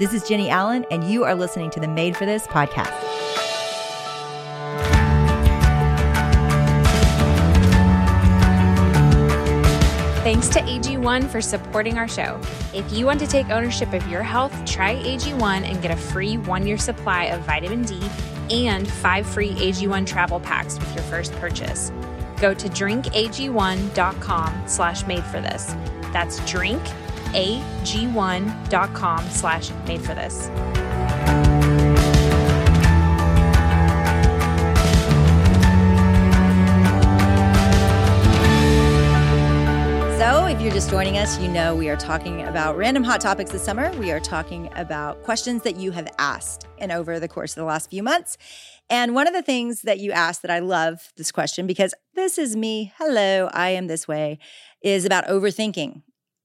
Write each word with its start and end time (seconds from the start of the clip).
This 0.00 0.14
is 0.14 0.26
Jennie 0.26 0.48
Allen, 0.48 0.86
and 0.90 1.04
you 1.04 1.24
are 1.24 1.34
listening 1.34 1.68
to 1.72 1.78
the 1.78 1.86
Made 1.86 2.16
for 2.16 2.24
This 2.24 2.46
podcast. 2.46 2.88
Thanks 10.22 10.48
to 10.48 10.60
AG1 10.60 11.28
for 11.28 11.42
supporting 11.42 11.98
our 11.98 12.08
show. 12.08 12.40
If 12.72 12.90
you 12.90 13.04
want 13.04 13.20
to 13.20 13.26
take 13.26 13.50
ownership 13.50 13.92
of 13.92 14.08
your 14.08 14.22
health, 14.22 14.54
try 14.64 14.94
AG1 14.94 15.68
and 15.68 15.82
get 15.82 15.90
a 15.90 15.96
free 15.96 16.38
one 16.38 16.66
year 16.66 16.78
supply 16.78 17.24
of 17.24 17.42
vitamin 17.42 17.82
D 17.82 18.00
and 18.50 18.90
five 18.90 19.26
free 19.26 19.50
AG1 19.50 20.06
travel 20.06 20.40
packs 20.40 20.78
with 20.78 20.94
your 20.94 21.04
first 21.04 21.34
purchase. 21.34 21.92
Go 22.38 22.54
to 22.54 22.70
drinkag1.com 22.70 24.62
slash 24.66 25.06
made 25.06 25.24
for 25.24 25.42
this. 25.42 25.74
That's 26.10 26.40
drinkag1.com 27.32 29.28
slash 29.30 29.70
made 29.86 30.00
for 30.02 30.14
this. 30.14 30.50
So, 40.18 40.44
if 40.46 40.60
you're 40.60 40.72
just 40.72 40.90
joining 40.90 41.16
us, 41.16 41.40
you 41.40 41.48
know 41.48 41.74
we 41.74 41.88
are 41.88 41.96
talking 41.96 42.42
about 42.42 42.76
random 42.76 43.02
hot 43.02 43.20
topics 43.20 43.50
this 43.50 43.62
summer. 43.62 43.90
We 43.98 44.10
are 44.10 44.20
talking 44.20 44.70
about 44.76 45.22
questions 45.22 45.62
that 45.62 45.76
you 45.76 45.92
have 45.92 46.08
asked 46.18 46.66
and 46.78 46.92
over 46.92 47.18
the 47.18 47.28
course 47.28 47.52
of 47.52 47.56
the 47.56 47.64
last 47.64 47.88
few 47.90 48.02
months. 48.02 48.36
And 48.90 49.14
one 49.14 49.28
of 49.28 49.32
the 49.32 49.42
things 49.42 49.82
that 49.82 50.00
you 50.00 50.10
asked 50.10 50.42
that 50.42 50.50
I 50.50 50.58
love 50.58 51.12
this 51.16 51.32
question 51.32 51.66
because 51.66 51.94
this 52.14 52.38
is 52.38 52.56
me, 52.56 52.92
hello, 52.98 53.48
I 53.52 53.70
am 53.70 53.86
this 53.86 54.08
way, 54.08 54.38
is 54.82 55.04
about 55.04 55.26
overthinking. 55.26 56.02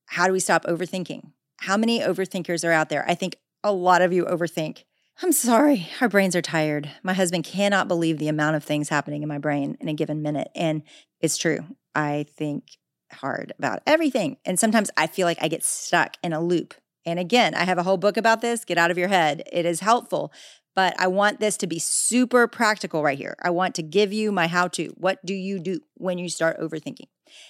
How 0.08 0.28
do 0.28 0.34
we 0.34 0.40
stop 0.40 0.66
overthinking? 0.66 1.32
How 1.62 1.78
many 1.78 2.00
overthinkers 2.00 2.68
are 2.68 2.72
out 2.72 2.90
there? 2.90 3.06
I 3.08 3.16
think 3.16 3.38
a 3.64 3.72
lot 3.72 4.02
of 4.02 4.14
you 4.14 4.26
overthink. 4.26 4.84
I'm 5.22 5.32
sorry, 5.32 5.88
our 6.02 6.10
brains 6.10 6.36
are 6.36 6.42
tired. 6.42 6.92
My 7.02 7.14
husband 7.14 7.46
cannot 7.46 7.88
believe 7.88 8.18
the 8.18 8.28
amount 8.28 8.58
of 8.58 8.64
things 8.64 8.90
happening 8.90 9.24
in 9.24 9.30
my 9.30 9.38
brain 9.38 9.78
in 9.80 9.88
a 9.88 9.94
given 9.94 10.22
minute. 10.22 10.50
And 10.56 10.84
it's 11.22 11.38
true. 11.38 11.60
I 11.94 12.26
think 12.36 12.78
hard 13.12 13.54
about 13.58 13.80
everything. 13.88 14.38
And 14.46 14.60
sometimes 14.60 14.92
I 14.98 15.08
feel 15.08 15.26
like 15.26 15.38
I 15.42 15.48
get 15.48 15.64
stuck 15.64 16.18
in 16.22 16.34
a 16.34 16.42
loop. 16.42 16.74
And 17.06 17.18
again, 17.18 17.56
I 17.56 17.64
have 17.64 17.78
a 17.78 17.84
whole 17.84 17.98
book 17.98 18.18
about 18.18 18.42
this. 18.42 18.66
Get 18.66 18.78
out 18.78 18.92
of 18.92 18.98
your 18.98 19.08
head. 19.08 19.44
It 19.52 19.66
is 19.66 19.80
helpful, 19.80 20.34
but 20.76 20.94
I 21.00 21.08
want 21.08 21.40
this 21.40 21.56
to 21.58 21.68
be 21.68 21.80
super 21.80 22.48
practical 22.48 23.04
right 23.04 23.18
here. 23.18 23.38
I 23.42 23.52
want 23.52 23.76
to 23.76 23.84
give 23.84 24.12
you 24.12 24.32
my 24.32 24.48
how 24.48 24.68
to. 24.70 24.88
What 24.98 25.26
do 25.26 25.34
you 25.34 25.60
do 25.60 25.80
when 25.96 26.18
you 26.18 26.30
start 26.30 26.60
overthinking? 26.60 27.08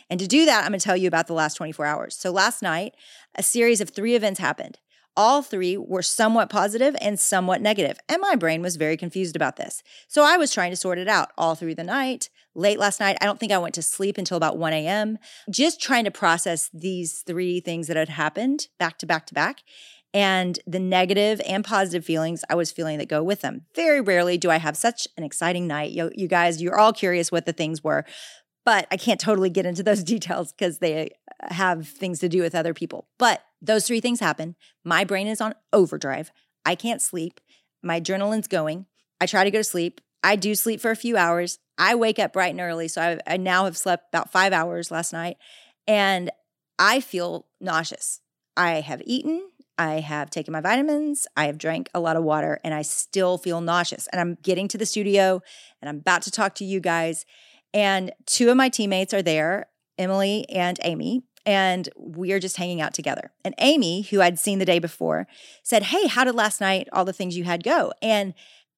And 0.09 0.19
to 0.19 0.27
do 0.27 0.45
that, 0.45 0.63
I'm 0.63 0.71
going 0.71 0.79
to 0.79 0.83
tell 0.83 0.97
you 0.97 1.07
about 1.07 1.27
the 1.27 1.33
last 1.33 1.55
24 1.55 1.85
hours. 1.85 2.15
So 2.15 2.31
last 2.31 2.61
night, 2.61 2.93
a 3.35 3.43
series 3.43 3.81
of 3.81 3.89
three 3.89 4.15
events 4.15 4.39
happened. 4.39 4.79
All 5.17 5.41
three 5.41 5.77
were 5.77 6.01
somewhat 6.01 6.49
positive 6.49 6.95
and 6.99 7.17
somewhat 7.17 7.61
negative, 7.61 7.97
and 8.09 8.19
my 8.21 8.35
brain 8.35 8.61
was 8.61 8.75
very 8.75 8.97
confused 8.97 9.35
about 9.35 9.55
this. 9.55 9.81
So 10.09 10.23
I 10.23 10.35
was 10.35 10.53
trying 10.53 10.71
to 10.71 10.75
sort 10.75 10.97
it 10.97 11.07
out 11.07 11.29
all 11.37 11.55
through 11.55 11.75
the 11.75 11.85
night. 11.85 12.29
Late 12.53 12.79
last 12.79 12.99
night, 12.99 13.17
I 13.21 13.25
don't 13.25 13.39
think 13.39 13.53
I 13.53 13.57
went 13.57 13.75
to 13.75 13.81
sleep 13.81 14.17
until 14.17 14.35
about 14.35 14.57
1 14.57 14.73
a.m., 14.73 15.17
just 15.49 15.81
trying 15.81 16.03
to 16.03 16.11
process 16.11 16.69
these 16.73 17.23
three 17.25 17.61
things 17.61 17.87
that 17.87 17.95
had 17.95 18.09
happened 18.09 18.67
back 18.77 18.97
to 18.99 19.05
back 19.05 19.25
to 19.27 19.33
back 19.33 19.61
and 20.15 20.59
the 20.65 20.79
negative 20.79 21.41
and 21.45 21.65
positive 21.65 22.05
feelings 22.05 22.45
I 22.49 22.55
was 22.55 22.71
feeling 22.71 22.99
that 22.99 23.09
go 23.09 23.21
with 23.21 23.41
them. 23.41 23.65
Very 23.75 23.99
rarely 23.99 24.37
do 24.37 24.49
I 24.49 24.59
have 24.59 24.77
such 24.77 25.09
an 25.17 25.25
exciting 25.25 25.67
night. 25.67 25.91
You, 25.91 26.09
you 26.15 26.29
guys, 26.29 26.61
you're 26.61 26.79
all 26.79 26.93
curious 26.93 27.33
what 27.33 27.45
the 27.45 27.51
things 27.51 27.83
were, 27.83 28.05
but 28.65 28.87
I 28.91 28.97
can't 28.97 29.19
totally 29.19 29.49
get 29.49 29.65
into 29.65 29.83
those 29.83 30.03
details 30.15 30.51
because 30.51 30.79
they 30.79 31.11
uh, 31.41 31.53
have 31.53 31.87
things 31.87 32.19
to 32.19 32.29
do 32.29 32.41
with 32.41 32.55
other 32.55 32.73
people. 32.73 33.07
But 33.17 33.43
those 33.61 33.87
three 33.87 34.01
things 34.01 34.19
happen. 34.19 34.55
My 34.83 35.03
brain 35.03 35.27
is 35.27 35.39
on 35.39 35.55
overdrive. 35.71 36.31
I 36.65 36.75
can't 36.75 37.01
sleep. 37.01 37.39
My 37.83 38.01
adrenaline's 38.01 38.47
going. 38.47 38.87
I 39.21 39.27
try 39.27 39.43
to 39.43 39.51
go 39.51 39.59
to 39.59 39.63
sleep. 39.63 40.01
I 40.23 40.35
do 40.35 40.55
sleep 40.55 40.81
for 40.81 40.91
a 40.91 40.95
few 40.95 41.15
hours. 41.15 41.59
I 41.77 41.95
wake 41.95 42.19
up 42.19 42.33
bright 42.33 42.51
and 42.51 42.59
early. 42.59 42.87
So 42.87 43.01
I, 43.01 43.33
I 43.33 43.37
now 43.37 43.65
have 43.65 43.77
slept 43.77 44.05
about 44.13 44.31
five 44.31 44.53
hours 44.53 44.89
last 44.89 45.13
night 45.13 45.37
and 45.87 46.31
I 46.79 46.99
feel 46.99 47.45
nauseous. 47.61 48.21
I 48.57 48.81
have 48.81 49.01
eaten. 49.05 49.49
I 49.77 49.99
have 49.99 50.29
taken 50.29 50.53
my 50.53 50.61
vitamins. 50.61 51.27
I 51.35 51.45
have 51.45 51.57
drank 51.57 51.89
a 51.93 51.99
lot 51.99 52.15
of 52.15 52.23
water 52.23 52.59
and 52.63 52.73
I 52.73 52.81
still 52.81 53.37
feel 53.37 53.61
nauseous. 53.61 54.07
And 54.07 54.21
I'm 54.21 54.37
getting 54.41 54.67
to 54.69 54.77
the 54.77 54.85
studio 54.85 55.41
and 55.81 55.89
I'm 55.89 55.97
about 55.97 56.21
to 56.23 56.31
talk 56.31 56.55
to 56.55 56.65
you 56.65 56.79
guys. 56.79 57.25
And 57.75 58.13
two 58.25 58.49
of 58.49 58.55
my 58.55 58.69
teammates 58.69 59.13
are 59.13 59.21
there, 59.21 59.67
Emily 59.97 60.49
and 60.49 60.79
Amy, 60.83 61.23
and 61.45 61.89
we 61.97 62.31
are 62.31 62.39
just 62.39 62.55
hanging 62.55 62.79
out 62.79 62.93
together. 62.93 63.31
And 63.43 63.53
Amy, 63.59 64.03
who 64.03 64.21
I'd 64.21 64.39
seen 64.39 64.59
the 64.59 64.65
day 64.65 64.79
before, 64.79 65.27
said, 65.61 65.83
Hey, 65.83 66.07
how 66.07 66.23
did 66.23 66.35
last 66.35 66.61
night, 66.61 66.87
all 66.93 67.03
the 67.03 67.13
things 67.13 67.37
you 67.37 67.43
had 67.43 67.63
go? 67.63 67.91
And 68.01 68.33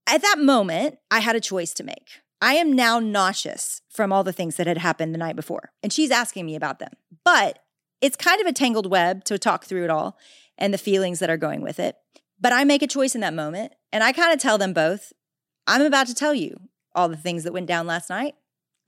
at 0.07 0.23
that 0.23 0.39
moment, 0.39 0.97
I 1.11 1.19
had 1.19 1.35
a 1.35 1.39
choice 1.39 1.73
to 1.73 1.83
make. 1.83 2.09
I 2.41 2.55
am 2.55 2.73
now 2.73 2.99
nauseous 2.99 3.81
from 3.89 4.11
all 4.11 4.23
the 4.23 4.33
things 4.33 4.55
that 4.55 4.67
had 4.67 4.79
happened 4.79 5.13
the 5.13 5.19
night 5.19 5.35
before. 5.35 5.71
And 5.83 5.93
she's 5.93 6.11
asking 6.11 6.47
me 6.47 6.55
about 6.55 6.79
them. 6.79 6.93
But 7.23 7.59
it's 8.01 8.17
kind 8.17 8.41
of 8.41 8.47
a 8.47 8.53
tangled 8.53 8.89
web 8.89 9.23
to 9.25 9.37
talk 9.37 9.65
through 9.65 9.83
it 9.83 9.89
all 9.91 10.17
and 10.57 10.73
the 10.73 10.77
feelings 10.79 11.19
that 11.19 11.29
are 11.29 11.37
going 11.37 11.61
with 11.61 11.79
it. 11.79 11.97
But 12.39 12.51
I 12.51 12.63
make 12.63 12.81
a 12.81 12.87
choice 12.87 13.13
in 13.13 13.21
that 13.21 13.33
moment. 13.33 13.73
And 13.91 14.03
I 14.03 14.11
kind 14.11 14.33
of 14.33 14.39
tell 14.39 14.57
them 14.57 14.73
both, 14.73 15.13
I'm 15.67 15.81
about 15.81 16.07
to 16.07 16.15
tell 16.15 16.33
you 16.33 16.57
all 16.95 17.09
the 17.09 17.17
things 17.17 17.43
that 17.43 17.53
went 17.53 17.67
down 17.67 17.85
last 17.85 18.09
night. 18.09 18.33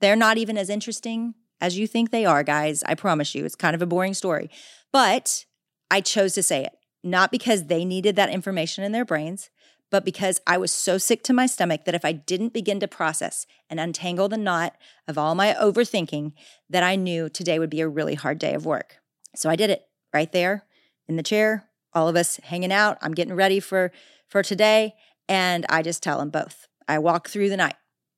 They're 0.00 0.16
not 0.16 0.38
even 0.38 0.56
as 0.58 0.70
interesting 0.70 1.34
as 1.60 1.78
you 1.78 1.86
think 1.86 2.10
they 2.10 2.24
are, 2.24 2.42
guys. 2.42 2.82
I 2.84 2.94
promise 2.94 3.34
you, 3.34 3.44
it's 3.44 3.54
kind 3.54 3.74
of 3.74 3.82
a 3.82 3.86
boring 3.86 4.14
story. 4.14 4.50
But 4.92 5.44
I 5.90 6.00
chose 6.00 6.32
to 6.34 6.42
say 6.42 6.64
it, 6.64 6.72
not 7.02 7.30
because 7.30 7.66
they 7.66 7.84
needed 7.84 8.16
that 8.16 8.30
information 8.30 8.82
in 8.82 8.92
their 8.92 9.04
brains, 9.04 9.50
but 9.90 10.04
because 10.04 10.40
I 10.46 10.56
was 10.56 10.72
so 10.72 10.98
sick 10.98 11.22
to 11.24 11.32
my 11.32 11.46
stomach 11.46 11.84
that 11.84 11.94
if 11.94 12.04
I 12.04 12.12
didn't 12.12 12.52
begin 12.52 12.80
to 12.80 12.88
process 12.88 13.46
and 13.68 13.80
untangle 13.80 14.28
the 14.28 14.38
knot 14.38 14.76
of 15.08 15.18
all 15.18 15.34
my 15.34 15.52
overthinking, 15.54 16.32
that 16.68 16.82
I 16.82 16.96
knew 16.96 17.28
today 17.28 17.58
would 17.58 17.70
be 17.70 17.80
a 17.80 17.88
really 17.88 18.14
hard 18.14 18.38
day 18.38 18.54
of 18.54 18.64
work. 18.64 18.96
So 19.34 19.50
I 19.50 19.56
did 19.56 19.70
it 19.70 19.82
right 20.14 20.30
there 20.32 20.64
in 21.08 21.16
the 21.16 21.22
chair, 21.22 21.68
all 21.92 22.08
of 22.08 22.16
us 22.16 22.38
hanging 22.44 22.72
out. 22.72 22.98
I'm 23.02 23.14
getting 23.14 23.34
ready 23.34 23.60
for 23.60 23.92
for 24.28 24.44
today, 24.44 24.94
and 25.28 25.66
I 25.68 25.82
just 25.82 26.04
tell 26.04 26.18
them 26.18 26.30
both. 26.30 26.68
I 26.86 26.98
walk 26.98 27.28
through 27.28 27.48
the 27.48 27.56
night. 27.56 27.74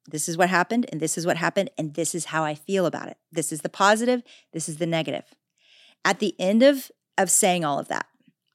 This 0.09 0.29
is 0.29 0.37
what 0.37 0.49
happened, 0.49 0.87
and 0.91 1.01
this 1.01 1.17
is 1.17 1.27
what 1.27 1.37
happened, 1.37 1.71
and 1.79 1.95
this 1.95 2.15
is 2.15 2.27
how 2.27 2.45
I 2.45 2.55
feel 2.55 2.87
about 2.87 3.09
it. 3.09 3.17
This 3.31 3.53
is 3.53 3.61
the 3.61 3.69
positive, 3.69 4.23
this 4.53 4.69
is 4.69 4.79
the 4.79 4.87
negative. 4.87 5.25
At 6.05 6.19
the 6.19 6.35
end 6.41 6.63
of, 6.63 6.91
of 7.17 7.31
saying 7.31 7.65
all 7.65 7.79
of 7.79 7.89
that, 7.89 8.07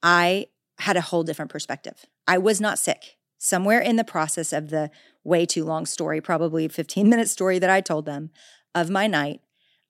I 0.02 0.48
had 0.78 0.96
a 0.96 1.02
whole 1.02 1.22
different 1.22 1.50
perspective. 1.50 2.04
I 2.26 2.38
was 2.38 2.60
not 2.60 2.78
sick. 2.78 3.16
Somewhere 3.38 3.80
in 3.80 3.96
the 3.96 4.04
process 4.04 4.52
of 4.52 4.70
the 4.70 4.90
way 5.24 5.46
too 5.46 5.64
long 5.64 5.86
story, 5.86 6.20
probably 6.20 6.68
15 6.68 7.08
minute 7.10 7.28
story 7.28 7.58
that 7.58 7.70
I 7.70 7.80
told 7.80 8.04
them 8.04 8.30
of 8.74 8.90
my 8.90 9.06
night, 9.06 9.40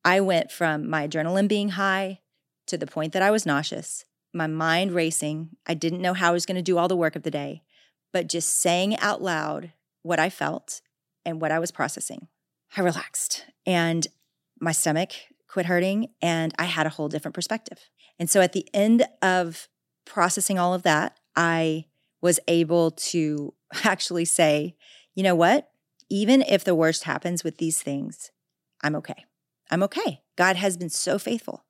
I 0.04 0.20
went 0.20 0.52
from 0.52 0.88
my 0.88 1.08
adrenaline 1.08 1.48
being 1.48 1.70
high 1.70 2.20
to 2.66 2.78
the 2.78 2.86
point 2.86 3.12
that 3.12 3.22
I 3.22 3.30
was 3.30 3.46
nauseous, 3.46 4.04
my 4.32 4.46
mind 4.46 4.92
racing. 4.92 5.50
I 5.66 5.74
didn't 5.74 6.02
know 6.02 6.14
how 6.14 6.30
I 6.30 6.32
was 6.32 6.46
going 6.46 6.56
to 6.56 6.62
do 6.62 6.78
all 6.78 6.88
the 6.88 6.96
work 6.96 7.16
of 7.16 7.24
the 7.24 7.30
day, 7.30 7.62
but 8.12 8.28
just 8.28 8.60
saying 8.60 8.96
out 8.98 9.20
loud 9.20 9.72
what 10.02 10.20
I 10.20 10.30
felt 10.30 10.80
and 11.24 11.40
what 11.40 11.52
I 11.52 11.58
was 11.58 11.70
processing, 11.70 12.28
I 12.76 12.80
relaxed 12.82 13.46
and 13.66 14.06
my 14.60 14.72
stomach 14.72 15.12
quit 15.48 15.66
hurting 15.66 16.08
and 16.20 16.54
I 16.58 16.64
had 16.64 16.86
a 16.86 16.90
whole 16.90 17.08
different 17.08 17.34
perspective. 17.34 17.78
And 18.18 18.28
so 18.28 18.40
at 18.40 18.52
the 18.52 18.68
end 18.74 19.06
of 19.22 19.68
processing 20.04 20.58
all 20.58 20.74
of 20.74 20.82
that, 20.82 21.18
I 21.36 21.86
was 22.20 22.40
able 22.48 22.90
to 22.90 23.54
actually 23.84 24.24
say, 24.24 24.76
you 25.14 25.22
know 25.22 25.34
what? 25.34 25.70
Even 26.10 26.42
if 26.42 26.64
the 26.64 26.74
worst 26.74 27.04
happens 27.04 27.44
with 27.44 27.58
these 27.58 27.82
things, 27.82 28.30
I'm 28.82 28.96
okay. 28.96 29.24
I'm 29.70 29.82
okay. 29.82 30.22
God 30.36 30.56
has 30.56 30.76
been 30.76 30.88
so 30.88 31.18
faithful. 31.18 31.64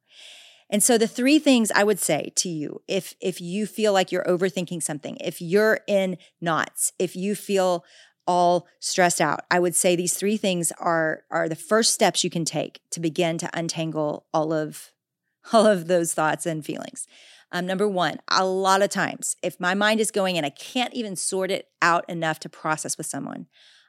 And 0.70 0.82
so 0.82 0.98
the 0.98 1.08
three 1.08 1.38
things 1.38 1.70
I 1.74 1.82
would 1.82 1.98
say 1.98 2.32
to 2.36 2.48
you 2.48 2.82
if 2.86 3.14
if 3.20 3.40
you 3.40 3.66
feel 3.66 3.92
like 3.92 4.12
you're 4.12 4.24
overthinking 4.24 4.82
something, 4.82 5.16
if 5.16 5.40
you're 5.40 5.80
in 5.88 6.18
knots, 6.40 6.92
if 6.98 7.16
you 7.16 7.34
feel 7.34 7.84
all 8.28 8.68
stressed 8.78 9.20
out. 9.20 9.40
I 9.50 9.58
would 9.58 9.74
say 9.74 9.96
these 9.96 10.14
three 10.14 10.36
things 10.36 10.70
are 10.78 11.24
are 11.30 11.48
the 11.48 11.56
first 11.56 11.94
steps 11.94 12.22
you 12.22 12.30
can 12.30 12.44
take 12.44 12.80
to 12.90 13.00
begin 13.00 13.38
to 13.38 13.50
untangle 13.54 14.26
all 14.32 14.52
of 14.52 14.92
all 15.52 15.66
of 15.66 15.88
those 15.88 16.14
thoughts 16.14 16.46
and 16.46 16.64
feelings. 16.64 17.08
Um, 17.50 17.66
number 17.66 17.88
one, 17.88 18.20
a 18.28 18.44
lot 18.44 18.82
of 18.82 18.90
times, 18.90 19.34
if 19.42 19.58
my 19.58 19.72
mind 19.72 20.00
is 20.00 20.10
going 20.10 20.36
and 20.36 20.44
I 20.44 20.50
can't 20.50 20.92
even 20.92 21.16
sort 21.16 21.50
it 21.50 21.68
out 21.80 22.04
enough 22.08 22.38
to 22.40 22.50
process 22.50 22.98
with 22.98 23.06
someone, 23.06 23.46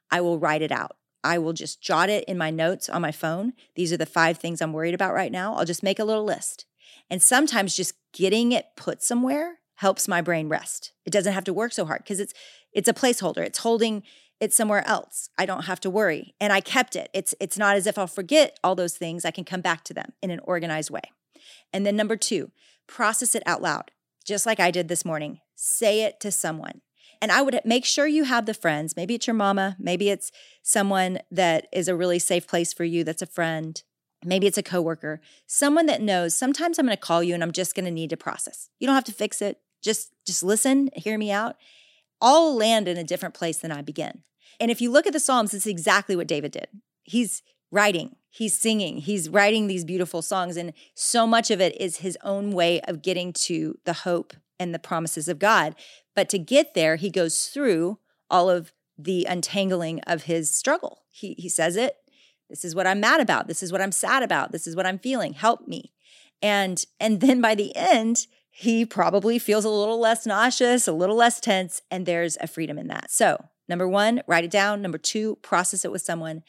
I 0.10 0.22
will 0.22 0.40
write 0.40 0.62
it 0.62 0.72
out. 0.72 0.96
I 1.22 1.38
will 1.38 1.52
just 1.52 1.82
jot 1.82 2.10
it 2.10 2.24
in 2.24 2.38
my 2.38 2.52
notes 2.52 2.88
on 2.88 3.02
my 3.02 3.12
phone. 3.12 3.52
These 3.76 3.92
are 3.92 3.98
the 3.98 4.06
five 4.06 4.38
things 4.38 4.62
I'm 4.62 4.72
worried 4.72 4.94
about 4.94 5.14
right 5.14 5.32
now. 5.32 5.56
I'll 5.56 5.66
just 5.66 5.84
make 5.84 6.00
a 6.00 6.06
little 6.06 6.24
list. 6.24 6.66
And 7.10 7.22
sometimes 7.22 7.76
just 7.76 7.96
getting 8.14 8.54
it 8.54 8.68
put 8.78 9.04
somewhere 9.04 9.60
helps 9.76 10.08
my 10.08 10.22
brain 10.22 10.48
rest. 10.48 10.94
It 11.06 11.12
doesn't 11.12 11.34
have 11.34 11.44
to 11.46 11.54
work 11.54 11.74
so 11.74 11.86
hard 11.86 12.04
because 12.04 12.22
it's 12.22 12.34
it's 12.72 12.88
a 12.88 12.94
placeholder. 12.94 13.40
It's 13.40 13.60
holding 13.60 14.04
it's 14.40 14.56
somewhere 14.56 14.88
else. 14.88 15.30
I 15.38 15.46
don't 15.46 15.66
have 15.66 15.80
to 15.82 15.90
worry. 15.90 16.34
And 16.40 16.54
I 16.54 16.62
kept 16.62 16.96
it. 16.96 17.10
It's 17.14 17.36
it's 17.40 17.58
not 17.58 17.76
as 17.76 17.88
if 17.88 17.98
I'll 17.98 18.08
forget 18.08 18.58
all 18.64 18.76
those 18.76 18.96
things. 18.98 19.26
I 19.26 19.32
can 19.32 19.44
come 19.44 19.62
back 19.62 19.84
to 19.86 19.94
them 19.94 20.14
in 20.22 20.32
an 20.32 20.40
organized 20.44 20.92
way. 20.92 21.02
And 21.74 21.86
then 21.86 21.96
number 21.96 22.16
2, 22.16 22.52
process 22.88 23.36
it 23.36 23.44
out 23.46 23.62
loud. 23.62 23.92
just 24.26 24.46
like 24.46 24.60
I 24.60 24.72
did 24.72 24.88
this 24.88 25.04
morning. 25.06 25.40
Say 25.56 26.04
it 26.04 26.20
to 26.22 26.32
someone. 26.32 26.82
And 27.22 27.32
I 27.32 27.42
would 27.42 27.60
make 27.66 27.84
sure 27.84 28.08
you 28.08 28.24
have 28.26 28.46
the 28.46 28.54
friends. 28.54 28.96
Maybe 28.96 29.16
it's 29.16 29.28
your 29.28 29.34
mama. 29.34 29.76
Maybe 29.80 30.10
it's 30.10 30.32
someone 30.62 31.20
that 31.32 31.68
is 31.74 31.88
a 31.88 31.96
really 31.96 32.20
safe 32.20 32.48
place 32.48 32.72
for 32.72 32.84
you 32.86 33.04
that's 33.04 33.22
a 33.22 33.28
friend. 33.28 33.82
Maybe 34.24 34.48
it's 34.48 34.58
a 34.58 34.64
coworker, 34.64 35.22
someone 35.48 35.86
that 35.86 36.02
knows 36.02 36.36
sometimes 36.36 36.78
I'm 36.78 36.86
going 36.86 36.96
to 36.96 37.02
call 37.02 37.24
you 37.24 37.34
and 37.34 37.42
I'm 37.42 37.54
just 37.54 37.74
going 37.74 37.86
to 37.86 37.92
need 37.92 38.10
to 38.10 38.18
process. 38.18 38.70
You 38.78 38.86
don't 38.86 38.96
have 38.96 39.06
to 39.06 39.14
fix 39.14 39.42
it. 39.42 39.62
Just 39.82 40.12
just 40.26 40.44
listen, 40.44 40.90
hear 40.94 41.18
me 41.18 41.32
out. 41.32 41.56
I'll 42.22 42.54
land 42.54 42.90
in 42.90 42.98
a 42.98 43.04
different 43.04 43.34
place 43.34 43.60
than 43.60 43.72
I 43.72 43.82
begin. 43.82 44.24
And 44.60 44.70
if 44.70 44.82
you 44.82 44.92
look 44.92 45.08
at 45.08 45.14
the 45.14 45.20
Psalms, 45.20 45.54
it's 45.54 45.66
exactly 45.66 46.16
what 46.16 46.28
David 46.28 46.52
did. 46.52 46.68
He's 47.04 47.42
writing, 47.72 48.16
he's 48.30 48.58
singing, 48.58 48.98
he's 48.98 49.30
writing 49.30 49.68
these 49.68 49.86
beautiful 49.86 50.22
songs 50.22 50.58
and 50.58 50.74
so 50.96 51.26
much 51.26 51.52
of 51.52 51.62
it 51.62 51.80
is 51.80 51.98
his 51.98 52.18
own 52.24 52.52
way 52.52 52.82
of 52.82 53.02
getting 53.02 53.32
to 53.34 53.78
the 53.86 53.94
hope 53.94 54.34
and 54.60 54.74
the 54.74 54.80
promises 54.80 55.28
of 55.28 55.40
God. 55.40 55.76
But 56.16 56.30
to 56.30 56.40
get 56.40 56.74
there, 56.74 56.98
he 56.98 57.10
goes 57.10 57.48
through 57.48 58.00
all 58.30 58.50
of 58.50 58.74
the 58.98 59.26
untangling 59.30 60.02
of 60.02 60.24
his 60.24 60.54
struggle. 60.54 61.04
He 61.10 61.36
he 61.38 61.48
says 61.48 61.76
it, 61.76 61.96
this 62.50 62.66
is 62.66 62.76
what 62.76 62.88
I'm 62.88 63.00
mad 63.00 63.22
about. 63.22 63.48
This 63.48 63.64
is 63.64 63.72
what 63.72 63.82
I'm 63.82 63.92
sad 63.92 64.24
about. 64.24 64.52
This 64.52 64.68
is 64.68 64.76
what 64.76 64.86
I'm 64.86 65.00
feeling. 65.00 65.34
Help 65.34 65.68
me. 65.68 65.94
And 66.42 66.84
and 67.00 67.22
then 67.22 67.42
by 67.42 67.56
the 67.56 67.76
end, 67.76 68.28
he 68.50 68.86
probably 68.86 69.40
feels 69.40 69.64
a 69.64 69.70
little 69.70 70.00
less 70.00 70.26
nauseous, 70.26 70.88
a 70.88 70.92
little 70.92 71.16
less 71.16 71.40
tense, 71.40 71.82
and 71.90 72.06
there's 72.06 72.38
a 72.42 72.48
freedom 72.48 72.78
in 72.78 72.88
that. 72.88 73.12
So, 73.12 73.46
number 73.70 73.88
1, 73.88 74.24
write 74.28 74.44
it 74.44 74.52
down. 74.52 74.82
Number 74.82 74.98
2, 74.98 75.38
process 75.38 75.86
it 75.86 75.92
with 75.92 76.02
someone. 76.02 76.44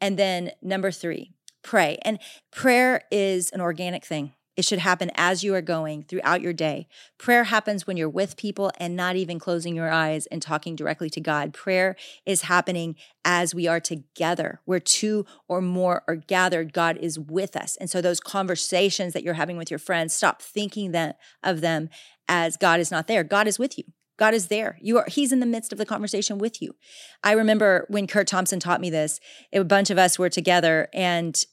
And 0.00 0.18
then 0.18 0.50
number 0.60 0.90
3, 0.90 1.30
pray. 1.62 1.98
And 2.02 2.18
prayer 2.52 3.02
is 3.10 3.50
an 3.50 3.60
organic 3.60 4.04
thing. 4.04 4.34
It 4.56 4.64
should 4.64 4.78
happen 4.78 5.10
as 5.16 5.42
you 5.42 5.52
are 5.54 5.60
going 5.60 6.04
throughout 6.04 6.40
your 6.40 6.52
day. 6.52 6.86
Prayer 7.18 7.44
happens 7.44 7.86
when 7.86 7.96
you're 7.96 8.08
with 8.08 8.36
people 8.36 8.70
and 8.78 8.94
not 8.94 9.16
even 9.16 9.40
closing 9.40 9.74
your 9.74 9.90
eyes 9.90 10.26
and 10.26 10.40
talking 10.40 10.76
directly 10.76 11.10
to 11.10 11.20
God. 11.20 11.52
Prayer 11.52 11.96
is 12.24 12.42
happening 12.42 12.94
as 13.24 13.52
we 13.52 13.66
are 13.66 13.80
together. 13.80 14.60
Where 14.64 14.78
two 14.78 15.26
or 15.48 15.60
more 15.60 16.04
are 16.06 16.14
gathered, 16.14 16.72
God 16.72 16.96
is 16.98 17.18
with 17.18 17.56
us. 17.56 17.76
And 17.76 17.90
so 17.90 18.00
those 18.00 18.20
conversations 18.20 19.12
that 19.12 19.24
you're 19.24 19.34
having 19.34 19.56
with 19.56 19.70
your 19.70 19.80
friends, 19.80 20.14
stop 20.14 20.40
thinking 20.40 20.92
that 20.92 21.18
of 21.42 21.60
them 21.60 21.88
as 22.28 22.56
God 22.56 22.78
is 22.78 22.92
not 22.92 23.08
there. 23.08 23.24
God 23.24 23.48
is 23.48 23.58
with 23.58 23.76
you. 23.76 23.84
God 24.16 24.34
is 24.34 24.46
there. 24.46 24.78
You 24.80 24.98
are 24.98 25.06
he's 25.08 25.32
in 25.32 25.40
the 25.40 25.46
midst 25.46 25.72
of 25.72 25.78
the 25.78 25.86
conversation 25.86 26.38
with 26.38 26.62
you. 26.62 26.74
I 27.22 27.32
remember 27.32 27.86
when 27.88 28.06
Curt 28.06 28.26
Thompson 28.26 28.60
taught 28.60 28.80
me 28.80 28.90
this, 28.90 29.20
a 29.52 29.64
bunch 29.64 29.90
of 29.90 29.98
us 29.98 30.18
were 30.18 30.30
together 30.30 30.88
and 30.92 31.44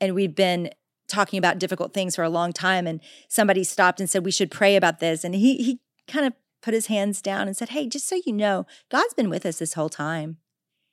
and 0.00 0.14
we'd 0.14 0.34
been 0.34 0.70
talking 1.08 1.38
about 1.38 1.58
difficult 1.58 1.94
things 1.94 2.16
for 2.16 2.22
a 2.22 2.28
long 2.28 2.52
time 2.52 2.86
and 2.86 3.00
somebody 3.28 3.64
stopped 3.64 4.00
and 4.00 4.10
said 4.10 4.24
we 4.24 4.30
should 4.30 4.50
pray 4.50 4.76
about 4.76 5.00
this. 5.00 5.24
And 5.24 5.34
he 5.34 5.56
he 5.56 5.80
kind 6.06 6.26
of 6.26 6.32
put 6.60 6.74
his 6.74 6.86
hands 6.86 7.22
down 7.22 7.46
and 7.46 7.56
said 7.56 7.68
hey 7.68 7.86
just 7.86 8.08
so 8.08 8.20
you 8.26 8.32
know 8.32 8.66
god's 8.90 9.14
been 9.14 9.30
with 9.30 9.46
us 9.46 9.58
this 9.58 9.74
whole 9.74 9.88
time. 9.88 10.38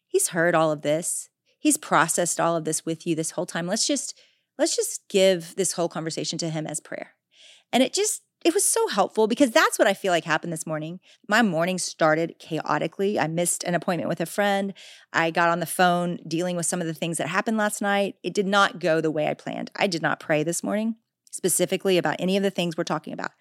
He's 0.08 0.30
heard 0.30 0.56
all 0.56 0.72
of 0.72 0.82
this. 0.82 1.30
He's 1.60 1.78
processed 1.78 2.40
all 2.40 2.56
of 2.56 2.64
this 2.64 2.86
with 2.86 3.08
you 3.08 3.16
this 3.16 3.32
whole 3.32 3.48
time. 3.48 3.66
Let's 3.68 3.88
just 3.88 4.18
let's 4.58 4.76
just 4.76 5.02
give 5.10 5.56
this 5.56 5.74
whole 5.74 5.90
conversation 5.90 6.38
to 6.40 6.50
him 6.50 6.68
as 6.68 6.80
prayer. 6.80 7.14
And 7.74 7.82
it 7.82 7.94
just 7.94 8.22
it 8.46 8.54
was 8.54 8.64
so 8.64 8.88
helpful 8.88 9.26
because 9.26 9.50
that's 9.50 9.80
what 9.80 9.88
I 9.88 9.96
feel 9.96 10.12
like 10.12 10.24
happened 10.24 10.54
this 10.54 10.68
morning. 10.68 11.00
My 11.28 11.42
morning 11.42 11.80
started 11.80 12.36
chaotically. 12.38 13.20
I 13.20 13.26
missed 13.26 13.64
an 13.64 13.74
appointment 13.74 14.08
with 14.08 14.22
a 14.22 14.28
friend. 14.28 14.76
I 15.12 15.32
got 15.32 15.50
on 15.50 15.62
the 15.62 15.66
phone 15.66 16.20
dealing 16.28 16.56
with 16.56 16.68
some 16.68 16.80
of 16.80 16.86
the 16.86 16.94
things 16.94 17.18
that 17.18 17.28
happened 17.28 17.58
last 17.58 17.82
night. 17.82 18.18
It 18.22 18.36
did 18.36 18.46
not 18.46 18.80
go 18.80 19.02
the 19.02 19.10
way 19.10 19.28
I 19.28 19.34
planned. 19.34 19.72
I 19.76 19.88
did 19.88 20.04
not 20.04 20.20
pray 20.20 20.44
this 20.44 20.64
morning 20.64 20.96
specifically 21.32 21.98
about 21.98 22.18
any 22.20 22.38
of 22.38 22.44
the 22.44 22.52
things 22.52 22.78
we're 22.78 22.84
talking 22.84 23.14
about. 23.14 23.32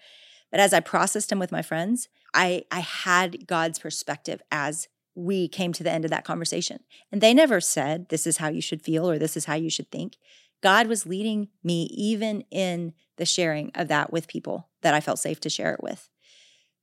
But 0.50 0.60
as 0.60 0.72
I 0.72 0.80
processed 0.80 1.28
them 1.28 1.38
with 1.38 1.52
my 1.52 1.60
friends, 1.60 2.08
I, 2.32 2.64
I 2.70 2.80
had 2.80 3.46
God's 3.46 3.78
perspective 3.78 4.40
as 4.50 4.88
we 5.14 5.48
came 5.48 5.74
to 5.74 5.84
the 5.84 5.92
end 5.92 6.06
of 6.06 6.10
that 6.12 6.24
conversation. 6.24 6.80
And 7.12 7.20
they 7.20 7.34
never 7.34 7.60
said, 7.60 8.08
this 8.08 8.26
is 8.26 8.38
how 8.38 8.48
you 8.48 8.62
should 8.62 8.80
feel 8.80 9.08
or 9.08 9.18
this 9.18 9.36
is 9.36 9.44
how 9.44 9.54
you 9.54 9.68
should 9.68 9.90
think. 9.92 10.16
God 10.62 10.86
was 10.86 11.04
leading 11.04 11.48
me 11.62 11.82
even 11.92 12.44
in 12.50 12.94
the 13.16 13.26
sharing 13.26 13.70
of 13.74 13.88
that 13.88 14.10
with 14.12 14.28
people 14.28 14.70
that 14.84 14.94
I 14.94 15.00
felt 15.00 15.18
safe 15.18 15.40
to 15.40 15.50
share 15.50 15.74
it 15.74 15.82
with. 15.82 16.08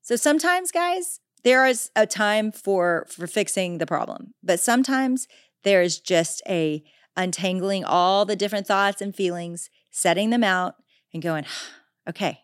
So 0.02 0.18
sometimes, 0.18 0.72
guys, 0.72 1.22
there 1.44 1.66
is 1.66 1.90
a 1.96 2.06
time 2.06 2.52
for 2.52 3.06
for 3.10 3.28
fixing 3.28 3.78
the 3.78 3.86
problem, 3.86 4.34
but 4.44 4.60
sometimes 4.60 5.28
there 5.64 5.82
is 5.82 6.00
just 6.00 6.42
a 6.48 6.84
untangling 7.16 7.86
all 7.86 8.26
the 8.26 8.36
different 8.36 8.68
thoughts 8.68 9.02
and 9.02 9.16
feelings, 9.16 9.70
setting 9.92 10.30
them 10.30 10.44
out 10.44 10.76
and 11.14 11.24
going, 11.24 11.46
okay, 12.10 12.40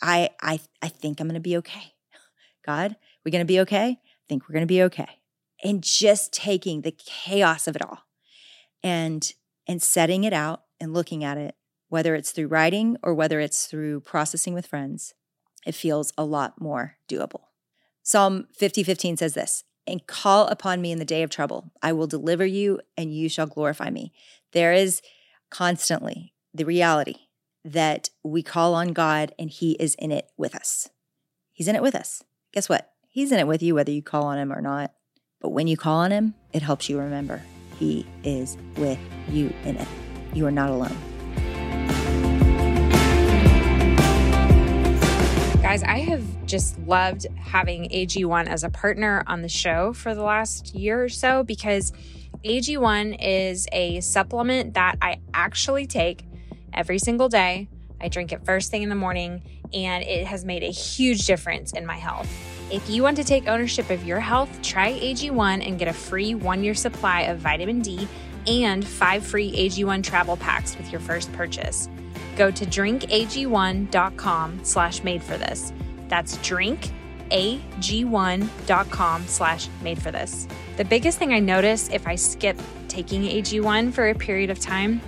I 0.00 0.30
I 0.40 0.60
I 0.80 0.88
think 0.88 1.20
I'm 1.20 1.26
going 1.26 1.34
to 1.34 1.40
be 1.40 1.56
okay. 1.58 1.94
God, 2.64 2.96
we're 3.24 3.32
going 3.32 3.40
to 3.40 3.46
be 3.46 3.60
okay? 3.60 3.98
I 3.98 4.26
think 4.28 4.48
we're 4.48 4.54
going 4.54 4.62
to 4.62 4.66
be 4.66 4.82
okay. 4.84 5.08
And 5.64 5.82
just 5.82 6.32
taking 6.32 6.82
the 6.82 6.92
chaos 6.92 7.66
of 7.66 7.74
it 7.74 7.82
all 7.82 8.00
and 8.82 9.32
and 9.66 9.82
setting 9.82 10.24
it 10.24 10.32
out 10.32 10.62
and 10.80 10.94
looking 10.94 11.24
at 11.24 11.38
it, 11.38 11.54
whether 11.88 12.14
it's 12.14 12.32
through 12.32 12.48
writing 12.48 12.96
or 13.02 13.14
whether 13.14 13.40
it's 13.40 13.66
through 13.66 14.00
processing 14.00 14.54
with 14.54 14.66
friends, 14.66 15.14
it 15.66 15.74
feels 15.74 16.12
a 16.16 16.24
lot 16.24 16.60
more 16.60 16.96
doable. 17.08 17.42
Psalm 18.02 18.46
50 18.56 18.82
15 18.82 19.16
says 19.16 19.34
this 19.34 19.64
and 19.86 20.06
call 20.06 20.46
upon 20.46 20.80
me 20.80 20.92
in 20.92 20.98
the 20.98 21.04
day 21.04 21.22
of 21.22 21.30
trouble. 21.30 21.72
I 21.82 21.92
will 21.92 22.06
deliver 22.06 22.44
you 22.44 22.80
and 22.96 23.14
you 23.14 23.28
shall 23.28 23.46
glorify 23.46 23.90
me. 23.90 24.12
There 24.52 24.72
is 24.72 25.02
constantly 25.50 26.34
the 26.54 26.64
reality 26.64 27.16
that 27.64 28.10
we 28.22 28.42
call 28.42 28.74
on 28.74 28.92
God 28.92 29.34
and 29.38 29.50
He 29.50 29.72
is 29.72 29.94
in 29.96 30.12
it 30.12 30.30
with 30.36 30.54
us. 30.54 30.88
He's 31.52 31.68
in 31.68 31.76
it 31.76 31.82
with 31.82 31.94
us. 31.94 32.22
Guess 32.52 32.68
what? 32.68 32.92
He's 33.08 33.32
in 33.32 33.40
it 33.40 33.46
with 33.46 33.62
you 33.62 33.74
whether 33.74 33.90
you 33.90 34.02
call 34.02 34.24
on 34.24 34.38
Him 34.38 34.52
or 34.52 34.60
not. 34.60 34.92
But 35.40 35.50
when 35.50 35.66
you 35.66 35.76
call 35.76 35.98
on 35.98 36.10
Him, 36.10 36.34
it 36.52 36.62
helps 36.62 36.88
you 36.88 36.98
remember 36.98 37.42
He 37.78 38.06
is 38.24 38.56
with 38.76 38.98
you 39.28 39.52
in 39.64 39.76
it 39.76 39.88
you 40.34 40.46
are 40.46 40.50
not 40.50 40.70
alone. 40.70 40.96
Guys, 45.68 45.82
I 45.82 45.98
have 45.98 46.24
just 46.46 46.78
loved 46.86 47.26
having 47.36 47.90
AG1 47.90 48.46
as 48.46 48.64
a 48.64 48.70
partner 48.70 49.22
on 49.26 49.42
the 49.42 49.50
show 49.50 49.92
for 49.92 50.14
the 50.14 50.22
last 50.22 50.74
year 50.74 51.04
or 51.04 51.10
so 51.10 51.44
because 51.44 51.92
AG1 52.42 53.18
is 53.20 53.68
a 53.70 54.00
supplement 54.00 54.72
that 54.72 54.96
I 55.02 55.20
actually 55.34 55.86
take 55.86 56.24
every 56.72 56.98
single 56.98 57.28
day. 57.28 57.68
I 58.00 58.08
drink 58.08 58.32
it 58.32 58.46
first 58.46 58.70
thing 58.70 58.82
in 58.82 58.88
the 58.88 58.94
morning, 58.94 59.42
and 59.74 60.02
it 60.04 60.26
has 60.26 60.42
made 60.42 60.62
a 60.62 60.70
huge 60.70 61.26
difference 61.26 61.74
in 61.74 61.84
my 61.84 61.96
health. 61.96 62.30
If 62.72 62.88
you 62.88 63.02
want 63.02 63.18
to 63.18 63.24
take 63.24 63.46
ownership 63.46 63.90
of 63.90 64.06
your 64.06 64.20
health, 64.20 64.62
try 64.62 64.98
AG1 64.98 65.66
and 65.66 65.78
get 65.78 65.88
a 65.88 65.92
free 65.92 66.34
one 66.34 66.64
year 66.64 66.74
supply 66.74 67.24
of 67.24 67.40
vitamin 67.40 67.82
D 67.82 68.08
and 68.46 68.82
five 68.82 69.22
free 69.22 69.52
AG1 69.52 70.02
travel 70.02 70.38
packs 70.38 70.78
with 70.78 70.90
your 70.90 71.02
first 71.02 71.30
purchase. 71.34 71.90
Go 72.38 72.50
to 72.52 72.64
drinkag1.com 72.64 74.60
slash 74.62 75.02
made 75.02 75.22
for 75.24 75.36
this. 75.36 75.72
That's 76.06 76.36
drinkag1.com 76.38 79.26
slash 79.26 79.68
made 79.82 80.00
for 80.00 80.12
this. 80.12 80.46
The 80.76 80.84
biggest 80.84 81.18
thing 81.18 81.32
I 81.32 81.40
notice 81.40 81.88
if 81.88 82.06
I 82.06 82.14
skip 82.14 82.56
taking 82.86 83.22
AG1 83.22 83.92
for 83.92 84.08
a 84.08 84.14
period 84.14 84.50
of 84.50 84.60
time 84.60 85.00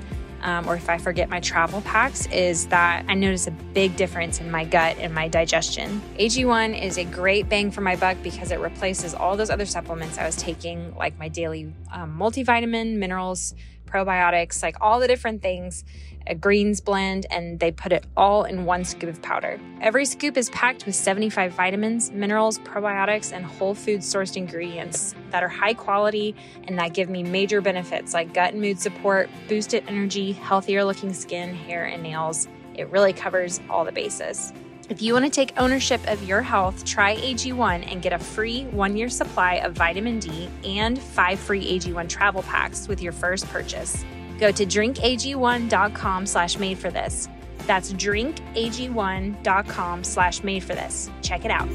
um, 0.43 0.69
or 0.69 0.75
if 0.75 0.89
I 0.89 0.99
forget 0.99 1.29
my 1.29 1.39
travel 1.39 1.83
packs, 1.83 2.27
is 2.29 2.67
that 2.69 3.05
I 3.07 3.13
notice 3.15 3.47
a 3.47 3.51
big 3.51 3.95
difference 3.95 4.41
in 4.41 4.51
my 4.51 4.65
gut 4.65 4.97
and 4.99 5.15
my 5.15 5.29
digestion. 5.29 6.01
AG1 6.19 6.83
is 6.83 6.97
a 6.99 7.05
great 7.05 7.49
bang 7.49 7.71
for 7.71 7.83
my 7.83 7.95
buck 7.95 8.17
because 8.23 8.51
it 8.51 8.59
replaces 8.59 9.15
all 9.15 9.37
those 9.37 9.51
other 9.51 9.67
supplements 9.67 10.19
I 10.19 10.27
was 10.27 10.35
taking, 10.37 10.97
like 10.97 11.17
my 11.19 11.29
daily 11.29 11.73
um, 11.93 12.19
multivitamin, 12.19 12.97
minerals, 12.97 13.55
probiotics, 13.87 14.63
like 14.63 14.77
all 14.81 14.99
the 15.01 15.09
different 15.09 15.43
things 15.43 15.85
a 16.27 16.35
greens 16.35 16.81
blend, 16.81 17.27
and 17.31 17.59
they 17.59 17.73
put 17.73 17.93
it 17.93 18.05
all 18.17 18.45
in 18.45 18.65
one 18.65 18.85
scoop 18.85 19.11
of 19.11 19.23
powder. 19.23 19.61
Every 19.81 20.05
scoop 20.05 20.37
is 20.37 20.51
packed 20.51 20.87
with 20.87 20.95
75 20.95 21.53
vitamins, 21.53 22.11
minerals, 22.11 22.59
probiotics, 22.61 23.33
and 23.33 23.45
whole 23.45 23.75
food 23.75 24.01
sourced 24.01 24.37
ingredients 24.37 25.15
that 25.31 25.43
are 25.43 25.49
high 25.49 25.75
quality 25.75 26.35
and 26.69 26.79
that 26.79 26.95
give 26.95 27.11
me 27.11 27.23
major 27.23 27.61
benefits 27.61 28.15
like 28.15 28.35
gut 28.35 28.53
and 28.53 28.61
mood 28.61 28.79
support, 28.79 29.29
boosted 29.49 29.85
energy, 29.89 30.33
healthier 30.33 30.85
looking 30.85 31.13
skin, 31.13 31.55
hair, 31.55 31.85
and 31.85 32.03
nails. 32.03 32.49
It 32.75 32.89
really 32.91 33.13
covers 33.13 33.61
all 33.69 33.85
the 33.85 33.93
bases. 33.93 34.53
If 34.91 35.01
you 35.01 35.13
want 35.13 35.25
to 35.25 35.31
take 35.31 35.53
ownership 35.57 36.01
of 36.09 36.21
your 36.25 36.43
health, 36.43 36.85
try 36.85 37.15
AG1 37.15 37.93
and 37.93 38.03
get 38.03 38.13
a 38.13 38.19
free 38.19 38.65
one 38.65 38.97
year 38.97 39.09
supply 39.09 39.55
of 39.59 39.75
vitamin 39.75 40.19
D 40.19 40.51
and 40.65 41.01
five 41.01 41.39
free 41.39 41.79
AG1 41.79 42.09
travel 42.09 42.43
packs 42.43 42.89
with 42.89 43.01
your 43.01 43.13
first 43.13 43.47
purchase. 43.51 44.05
Go 44.41 44.51
to 44.51 44.65
drinkag1.com 44.65 46.27
slash 46.27 46.59
made 46.59 46.79
for 46.79 46.91
this. 46.91 47.29
That's 47.67 47.93
drinkag1.com 47.93 50.03
slash 50.03 50.43
made 50.43 50.65
for 50.65 50.75
this. 50.75 51.11
Check 51.21 51.45
it 51.45 51.51
out. 51.51 51.69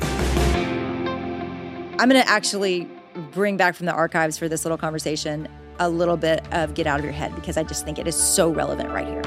I'm 1.97 2.09
going 2.09 2.21
to 2.21 2.27
actually 2.27 2.89
bring 3.31 3.55
back 3.55 3.75
from 3.75 3.85
the 3.85 3.93
archives 3.93 4.37
for 4.37 4.49
this 4.49 4.65
little 4.65 4.79
conversation 4.79 5.47
a 5.79 5.89
little 5.89 6.17
bit 6.17 6.45
of 6.53 6.73
get 6.73 6.87
out 6.87 6.99
of 6.99 7.05
your 7.05 7.13
head 7.13 7.33
because 7.35 7.55
I 7.55 7.63
just 7.63 7.85
think 7.85 7.97
it 7.99 8.07
is 8.07 8.15
so 8.15 8.49
relevant 8.49 8.89
right 8.89 9.07
here. 9.07 9.21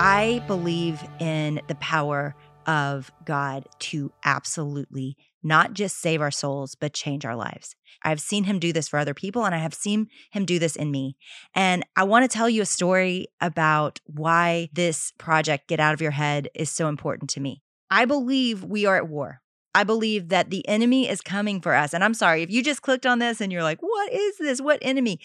I 0.00 0.42
believe 0.46 1.02
in 1.20 1.60
the 1.66 1.74
power 1.76 2.34
of 2.66 3.10
God 3.24 3.66
to 3.80 4.12
absolutely 4.24 5.16
not 5.42 5.72
just 5.72 6.00
save 6.00 6.20
our 6.20 6.30
souls, 6.30 6.74
but 6.74 6.92
change 6.92 7.24
our 7.24 7.36
lives. 7.36 7.76
I've 8.02 8.20
seen 8.20 8.44
him 8.44 8.58
do 8.58 8.72
this 8.72 8.88
for 8.88 8.98
other 8.98 9.14
people, 9.14 9.44
and 9.44 9.54
I 9.54 9.58
have 9.58 9.74
seen 9.74 10.08
him 10.30 10.44
do 10.44 10.58
this 10.58 10.76
in 10.76 10.90
me. 10.90 11.16
And 11.54 11.84
I 11.96 12.04
want 12.04 12.28
to 12.28 12.34
tell 12.34 12.48
you 12.48 12.62
a 12.62 12.66
story 12.66 13.28
about 13.40 14.00
why 14.04 14.68
this 14.72 15.12
project, 15.18 15.68
Get 15.68 15.80
Out 15.80 15.94
of 15.94 16.00
Your 16.00 16.12
Head, 16.12 16.48
is 16.54 16.70
so 16.70 16.88
important 16.88 17.30
to 17.30 17.40
me. 17.40 17.62
I 17.90 18.04
believe 18.04 18.64
we 18.64 18.86
are 18.86 18.96
at 18.96 19.08
war. 19.08 19.40
I 19.74 19.84
believe 19.84 20.28
that 20.28 20.50
the 20.50 20.66
enemy 20.68 21.08
is 21.08 21.20
coming 21.20 21.60
for 21.60 21.74
us. 21.74 21.94
And 21.94 22.02
I'm 22.02 22.14
sorry 22.14 22.42
if 22.42 22.50
you 22.50 22.62
just 22.62 22.82
clicked 22.82 23.06
on 23.06 23.18
this 23.18 23.40
and 23.40 23.52
you're 23.52 23.62
like, 23.62 23.80
what 23.80 24.12
is 24.12 24.38
this? 24.38 24.60
What 24.60 24.78
enemy? 24.82 25.20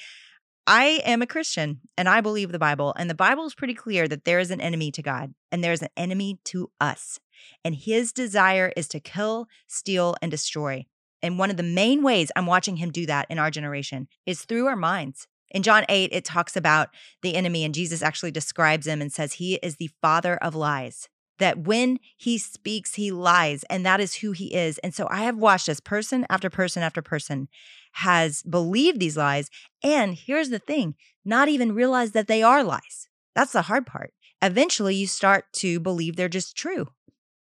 I 0.66 1.02
am 1.04 1.22
a 1.22 1.28
Christian 1.28 1.82
and 1.98 2.08
I 2.08 2.22
believe 2.22 2.52
the 2.52 2.60
Bible. 2.60 2.94
And 2.98 3.10
the 3.10 3.16
Bible 3.16 3.46
is 3.46 3.56
pretty 3.56 3.74
clear 3.74 4.08
that 4.08 4.26
there 4.26 4.40
is 4.40 4.52
an 4.52 4.62
enemy 4.62 4.92
to 4.92 5.02
God 5.02 5.34
and 5.52 5.64
there's 5.64 5.82
an 5.82 5.90
enemy 5.98 6.40
to 6.46 6.72
us. 6.80 7.20
And 7.64 7.76
his 7.76 8.12
desire 8.12 8.72
is 8.76 8.88
to 8.90 9.00
kill, 9.00 9.48
steal, 9.68 10.16
and 10.22 10.32
destroy. 10.32 10.86
And 11.22 11.40
one 11.40 11.50
of 11.50 11.58
the 11.58 11.64
main 11.64 12.04
ways 12.04 12.32
I'm 12.36 12.46
watching 12.46 12.78
him 12.78 12.92
do 12.92 13.06
that 13.06 13.28
in 13.30 13.40
our 13.40 13.50
generation 13.50 14.08
is 14.26 14.44
through 14.44 14.68
our 14.68 14.76
minds. 14.76 15.28
In 15.52 15.64
John 15.64 15.86
8, 15.88 16.10
it 16.12 16.26
talks 16.26 16.58
about 16.58 16.90
the 17.22 17.36
enemy, 17.36 17.64
and 17.64 17.74
Jesus 17.74 18.02
actually 18.02 18.32
describes 18.32 18.88
him 18.88 19.02
and 19.02 19.12
says 19.12 19.34
he 19.34 19.56
is 19.56 19.78
the 19.78 19.92
father 20.02 20.36
of 20.38 20.56
lies. 20.56 21.08
That 21.40 21.60
when 21.60 22.00
he 22.18 22.38
speaks, 22.38 22.96
he 22.96 23.12
lies, 23.12 23.64
and 23.70 23.86
that 23.86 24.00
is 24.00 24.16
who 24.16 24.32
he 24.32 24.54
is. 24.54 24.80
And 24.80 24.94
so 24.94 25.08
I 25.10 25.24
have 25.24 25.38
watched 25.38 25.70
as 25.70 25.80
person 25.80 26.26
after 26.30 26.50
person 26.50 26.84
after 26.84 27.02
person 27.02 27.48
has 27.94 28.44
believed 28.44 29.00
these 29.00 29.18
lies. 29.18 29.50
And 29.84 30.16
here's 30.16 30.50
the 30.50 30.60
thing 30.60 30.96
not 31.24 31.48
even 31.48 31.74
realize 31.74 32.12
that 32.12 32.28
they 32.28 32.44
are 32.44 32.64
lies. 32.64 33.08
That's 33.36 33.54
the 33.54 33.64
hard 33.64 33.86
part. 33.86 34.14
Eventually, 34.42 34.96
you 34.96 35.08
start 35.08 35.46
to 35.54 35.80
believe 35.80 36.16
they're 36.16 36.30
just 36.30 36.58
true 36.58 36.88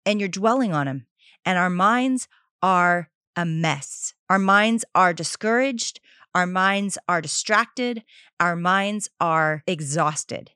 and 0.05 0.19
you're 0.19 0.29
dwelling 0.29 0.73
on 0.73 0.85
them. 0.85 1.07
And 1.45 1.57
our 1.57 1.69
minds 1.69 2.27
are 2.61 3.09
a 3.35 3.45
mess. 3.45 4.13
Our 4.29 4.39
minds 4.39 4.85
are 4.95 5.13
discouraged. 5.13 5.99
Our 6.35 6.45
minds 6.45 6.97
are 7.07 7.21
distracted. 7.21 8.03
Our 8.39 8.55
minds 8.55 9.09
are 9.19 9.63
exhausted. 9.67 10.51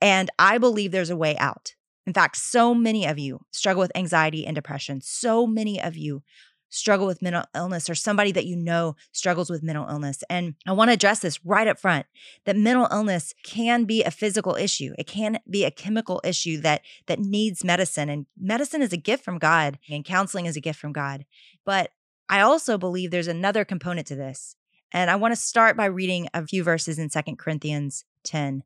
And 0.00 0.30
I 0.38 0.58
believe 0.58 0.92
there's 0.92 1.10
a 1.10 1.16
way 1.16 1.36
out. 1.38 1.74
In 2.06 2.12
fact, 2.12 2.36
so 2.36 2.74
many 2.74 3.06
of 3.06 3.18
you 3.18 3.40
struggle 3.52 3.80
with 3.80 3.96
anxiety 3.96 4.46
and 4.46 4.54
depression. 4.54 5.00
So 5.00 5.46
many 5.46 5.82
of 5.82 5.96
you 5.96 6.22
struggle 6.68 7.06
with 7.06 7.22
mental 7.22 7.44
illness 7.54 7.88
or 7.88 7.94
somebody 7.94 8.32
that 8.32 8.46
you 8.46 8.56
know 8.56 8.96
struggles 9.12 9.50
with 9.50 9.62
mental 9.62 9.88
illness. 9.88 10.22
And 10.28 10.54
I 10.66 10.72
want 10.72 10.88
to 10.88 10.94
address 10.94 11.20
this 11.20 11.44
right 11.44 11.66
up 11.66 11.78
front 11.78 12.06
that 12.44 12.56
mental 12.56 12.88
illness 12.90 13.34
can 13.44 13.84
be 13.84 14.02
a 14.02 14.10
physical 14.10 14.56
issue. 14.56 14.92
It 14.98 15.06
can 15.06 15.38
be 15.48 15.64
a 15.64 15.70
chemical 15.70 16.20
issue 16.24 16.60
that 16.62 16.82
that 17.06 17.20
needs 17.20 17.64
medicine 17.64 18.08
and 18.08 18.26
medicine 18.38 18.82
is 18.82 18.92
a 18.92 18.98
gift 18.98 19.24
from 19.24 19.38
God 19.38 19.78
and 19.88 20.04
counseling 20.04 20.46
is 20.46 20.56
a 20.56 20.60
gift 20.60 20.80
from 20.80 20.92
God. 20.92 21.24
But 21.64 21.90
I 22.28 22.40
also 22.40 22.76
believe 22.76 23.10
there's 23.10 23.28
another 23.28 23.64
component 23.64 24.06
to 24.08 24.16
this. 24.16 24.56
And 24.92 25.10
I 25.10 25.16
want 25.16 25.32
to 25.32 25.40
start 25.40 25.76
by 25.76 25.86
reading 25.86 26.28
a 26.32 26.46
few 26.46 26.62
verses 26.62 26.98
in 26.98 27.10
Second 27.10 27.38
Corinthians 27.38 28.04
10. 28.24 28.62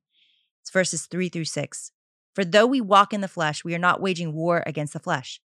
It's 0.60 0.70
verses 0.70 1.06
3 1.06 1.28
through 1.28 1.44
6. 1.46 1.92
For 2.34 2.44
though 2.44 2.66
we 2.66 2.80
walk 2.80 3.12
in 3.12 3.20
the 3.20 3.28
flesh, 3.28 3.64
we 3.64 3.74
are 3.74 3.78
not 3.78 4.00
waging 4.00 4.32
war 4.32 4.62
against 4.66 4.92
the 4.92 5.00
flesh. 5.00 5.40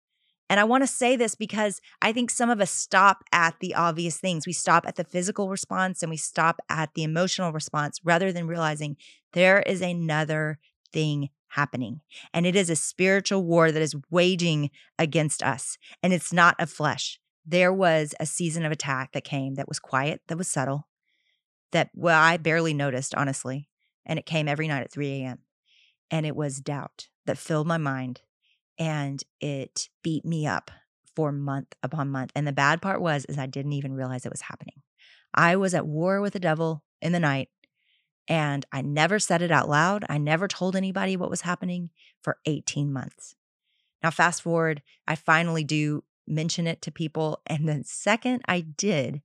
And 0.53 0.61
I 0.61 0.65
want 0.65 0.83
to 0.83 0.87
say 0.87 1.17
this 1.17 1.35
because 1.35 1.81
I 2.03 2.13
think 2.13 2.29
some 2.29 2.51
of 2.51 2.61
us 2.61 2.71
stop 2.71 3.25
at 3.33 3.59
the 3.61 3.75
obvious 3.75 4.19
things. 4.19 4.47
We 4.47 4.53
stop 4.53 4.85
at 4.87 4.97
the 4.97 5.03
physical 5.03 5.49
response 5.49 6.03
and 6.03 6.11
we 6.11 6.19
stop 6.19 6.61
at 6.69 6.93
the 6.93 7.05
emotional 7.05 7.53
response 7.53 7.99
rather 8.05 8.33
than 8.33 8.47
realizing 8.47 8.99
there 9.33 9.63
is 9.63 9.81
another 9.81 10.59
thing 10.93 11.31
happening. 11.49 12.03
And 12.35 12.45
it 12.45 12.55
is 12.55 12.69
a 12.69 12.77
spiritual 12.77 13.43
war 13.43 13.73
that 13.73 13.81
is 13.81 13.97
waging 14.11 14.69
against 14.99 15.43
us. 15.43 15.79
And 16.03 16.13
it's 16.13 16.35
not 16.35 16.61
of 16.61 16.69
flesh. 16.69 17.19
There 17.47 17.73
was 17.73 18.15
a 18.21 18.27
season 18.27 18.67
of 18.67 18.73
attack 18.73 19.13
that 19.13 19.25
came 19.25 19.55
that 19.55 19.69
was 19.69 19.79
quiet, 19.79 20.21
that 20.29 20.37
was 20.37 20.49
subtle, 20.49 20.87
that, 21.71 21.89
well, 21.95 22.23
I 22.23 22.37
barely 22.37 22.75
noticed, 22.75 23.15
honestly. 23.15 23.71
And 24.05 24.19
it 24.19 24.27
came 24.27 24.49
every 24.49 24.69
night 24.69 24.83
at 24.83 24.93
3 24.93 25.23
a.m. 25.23 25.39
And 26.11 26.27
it 26.27 26.37
was 26.37 26.61
doubt 26.61 27.09
that 27.25 27.39
filled 27.39 27.67
my 27.67 27.79
mind 27.79 28.21
and 28.79 29.23
it 29.41 29.89
beat 30.03 30.25
me 30.25 30.47
up 30.47 30.71
for 31.15 31.33
month 31.33 31.75
upon 31.83 32.11
month. 32.11 32.33
And 32.35 32.47
the 32.47 32.53
bad 32.53 32.81
part 32.81 33.01
was 33.01 33.25
is 33.27 33.39
I 33.39 33.47
didn't 33.47 33.75
even 33.75 33.93
realize 33.93 34.25
it 34.25 34.33
was 34.33 34.43
happening. 34.43 34.83
I 35.35 35.57
was 35.57 35.75
at 35.75 35.87
war 35.87 36.21
with 36.21 36.33
the 36.33 36.41
devil 36.41 36.83
in 37.01 37.13
the 37.13 37.21
night 37.21 37.49
and 38.29 38.65
I 38.73 38.83
never 38.83 39.19
said 39.19 39.43
it 39.43 39.51
out 39.51 39.69
loud. 39.69 40.05
I 40.09 40.19
never 40.19 40.49
told 40.49 40.77
anybody 40.77 41.17
what 41.17 41.31
was 41.31 41.43
happening 41.43 41.91
for 42.23 42.39
18 42.47 42.93
months. 42.93 43.35
Now 44.03 44.11
fast 44.11 44.43
forward, 44.43 44.83
I 45.07 45.17
finally 45.17 45.65
do 45.65 46.05
mention 46.27 46.67
it 46.67 46.83
to 46.83 46.91
people 46.91 47.41
and 47.47 47.69
the 47.69 47.83
second 47.85 48.43
I 48.47 48.61
did, 48.61 49.23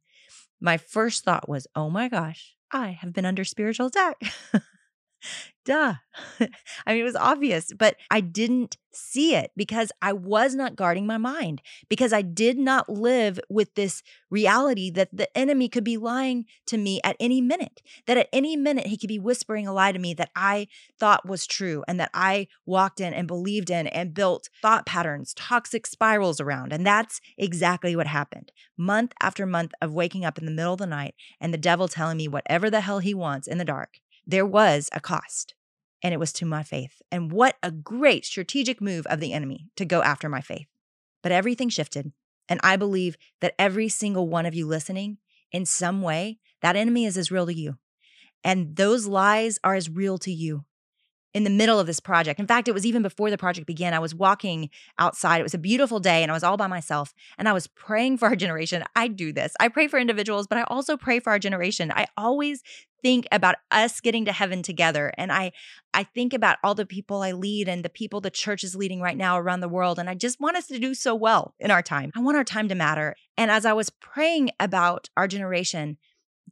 my 0.59 0.77
first 0.77 1.23
thought 1.23 1.47
was, 1.47 1.67
"Oh 1.75 1.89
my 1.89 2.09
gosh, 2.09 2.55
I 2.71 2.89
have 2.89 3.13
been 3.13 3.25
under 3.25 3.43
spiritual 3.43 3.87
attack." 3.87 4.21
Duh. 5.67 5.95
I 6.39 6.93
mean, 6.93 7.01
it 7.01 7.03
was 7.03 7.17
obvious, 7.17 7.73
but 7.77 7.97
I 8.09 8.21
didn't 8.21 8.77
see 8.93 9.35
it 9.35 9.51
because 9.57 9.91
I 10.01 10.13
was 10.13 10.55
not 10.55 10.77
guarding 10.77 11.05
my 11.05 11.17
mind, 11.17 11.61
because 11.89 12.13
I 12.13 12.21
did 12.21 12.57
not 12.57 12.87
live 12.87 13.37
with 13.49 13.75
this 13.75 14.01
reality 14.29 14.89
that 14.91 15.09
the 15.11 15.35
enemy 15.37 15.67
could 15.67 15.83
be 15.83 15.97
lying 15.97 16.45
to 16.67 16.77
me 16.77 17.01
at 17.03 17.17
any 17.19 17.41
minute, 17.41 17.81
that 18.07 18.17
at 18.17 18.29
any 18.31 18.55
minute 18.55 18.87
he 18.87 18.97
could 18.97 19.09
be 19.09 19.19
whispering 19.19 19.67
a 19.67 19.73
lie 19.73 19.91
to 19.91 19.99
me 19.99 20.13
that 20.13 20.31
I 20.35 20.67
thought 20.99 21.27
was 21.27 21.45
true 21.45 21.83
and 21.85 21.99
that 21.99 22.11
I 22.13 22.47
walked 22.65 23.01
in 23.01 23.13
and 23.13 23.27
believed 23.27 23.69
in 23.69 23.87
and 23.87 24.13
built 24.13 24.49
thought 24.61 24.85
patterns, 24.85 25.33
toxic 25.33 25.85
spirals 25.85 26.39
around. 26.39 26.71
And 26.71 26.87
that's 26.87 27.19
exactly 27.37 27.93
what 27.95 28.07
happened. 28.07 28.53
Month 28.77 29.11
after 29.21 29.45
month 29.45 29.73
of 29.81 29.91
waking 29.91 30.23
up 30.23 30.37
in 30.37 30.45
the 30.45 30.51
middle 30.51 30.73
of 30.73 30.79
the 30.79 30.87
night 30.87 31.13
and 31.41 31.53
the 31.53 31.57
devil 31.57 31.89
telling 31.89 32.17
me 32.17 32.29
whatever 32.29 32.69
the 32.69 32.81
hell 32.81 32.99
he 32.99 33.13
wants 33.13 33.47
in 33.47 33.57
the 33.57 33.65
dark 33.65 33.99
there 34.27 34.45
was 34.45 34.89
a 34.91 34.99
cost 34.99 35.55
and 36.03 36.13
it 36.13 36.19
was 36.19 36.33
to 36.33 36.45
my 36.45 36.61
faith. 36.61 37.01
And 37.11 37.31
what 37.31 37.55
a 37.63 37.71
great 37.71 38.25
strategic 38.25 38.81
move 38.81 39.07
of 39.07 39.19
the 39.19 39.33
enemy 39.33 39.69
to 39.77 39.85
go 39.85 40.03
after 40.03 40.29
my 40.29 40.41
faith. 40.41 40.67
But 41.23 41.31
everything 41.31 41.69
shifted. 41.69 42.11
And 42.49 42.59
I 42.61 42.75
believe 42.75 43.17
that 43.41 43.55
every 43.57 43.89
single 43.89 44.27
one 44.27 44.45
of 44.45 44.53
you 44.53 44.67
listening, 44.67 45.17
in 45.51 45.65
some 45.65 46.01
way, 46.01 46.39
that 46.61 46.75
enemy 46.75 47.05
is 47.05 47.17
as 47.17 47.31
real 47.31 47.47
to 47.47 47.53
you. 47.53 47.77
And 48.43 48.75
those 48.75 49.07
lies 49.07 49.57
are 49.63 49.75
as 49.75 49.89
real 49.89 50.17
to 50.19 50.31
you 50.31 50.65
in 51.33 51.43
the 51.43 51.49
middle 51.49 51.79
of 51.79 51.87
this 51.87 51.99
project. 51.99 52.39
In 52.39 52.47
fact, 52.47 52.67
it 52.67 52.73
was 52.73 52.85
even 52.85 53.01
before 53.01 53.29
the 53.29 53.37
project 53.37 53.67
began. 53.67 53.93
I 53.93 53.99
was 53.99 54.15
walking 54.15 54.69
outside. 54.97 55.39
It 55.39 55.43
was 55.43 55.53
a 55.53 55.59
beautiful 55.59 55.99
day 55.99 56.23
and 56.23 56.31
I 56.31 56.33
was 56.33 56.43
all 56.43 56.57
by 56.57 56.67
myself 56.67 57.13
and 57.37 57.47
I 57.47 57.53
was 57.53 57.67
praying 57.67 58.17
for 58.17 58.27
our 58.27 58.35
generation. 58.35 58.83
I 58.95 59.07
do 59.07 59.31
this. 59.31 59.53
I 59.59 59.67
pray 59.67 59.87
for 59.87 59.99
individuals, 59.99 60.47
but 60.47 60.57
I 60.57 60.63
also 60.63 60.97
pray 60.97 61.19
for 61.19 61.31
our 61.31 61.39
generation. 61.39 61.91
I 61.91 62.07
always 62.17 62.63
think 63.03 63.27
about 63.31 63.55
us 63.69 64.01
getting 64.01 64.25
to 64.25 64.31
heaven 64.31 64.63
together 64.63 65.13
and 65.19 65.31
I 65.31 65.51
I 65.93 66.03
think 66.03 66.33
about 66.33 66.57
all 66.63 66.73
the 66.73 66.85
people 66.85 67.21
I 67.21 67.31
lead 67.31 67.69
and 67.69 67.85
the 67.85 67.89
people 67.89 68.21
the 68.21 68.31
church 68.31 68.63
is 68.63 68.75
leading 68.75 69.01
right 69.01 69.15
now 69.15 69.37
around 69.37 69.59
the 69.59 69.69
world 69.69 69.99
and 69.99 70.09
I 70.09 70.15
just 70.15 70.39
want 70.39 70.57
us 70.57 70.65
to 70.67 70.79
do 70.79 70.95
so 70.95 71.13
well 71.13 71.53
in 71.59 71.69
our 71.69 71.83
time. 71.83 72.11
I 72.15 72.21
want 72.21 72.37
our 72.37 72.43
time 72.43 72.67
to 72.69 72.75
matter. 72.75 73.15
And 73.37 73.51
as 73.51 73.65
I 73.65 73.73
was 73.73 73.91
praying 73.91 74.49
about 74.59 75.09
our 75.15 75.27
generation, 75.27 75.97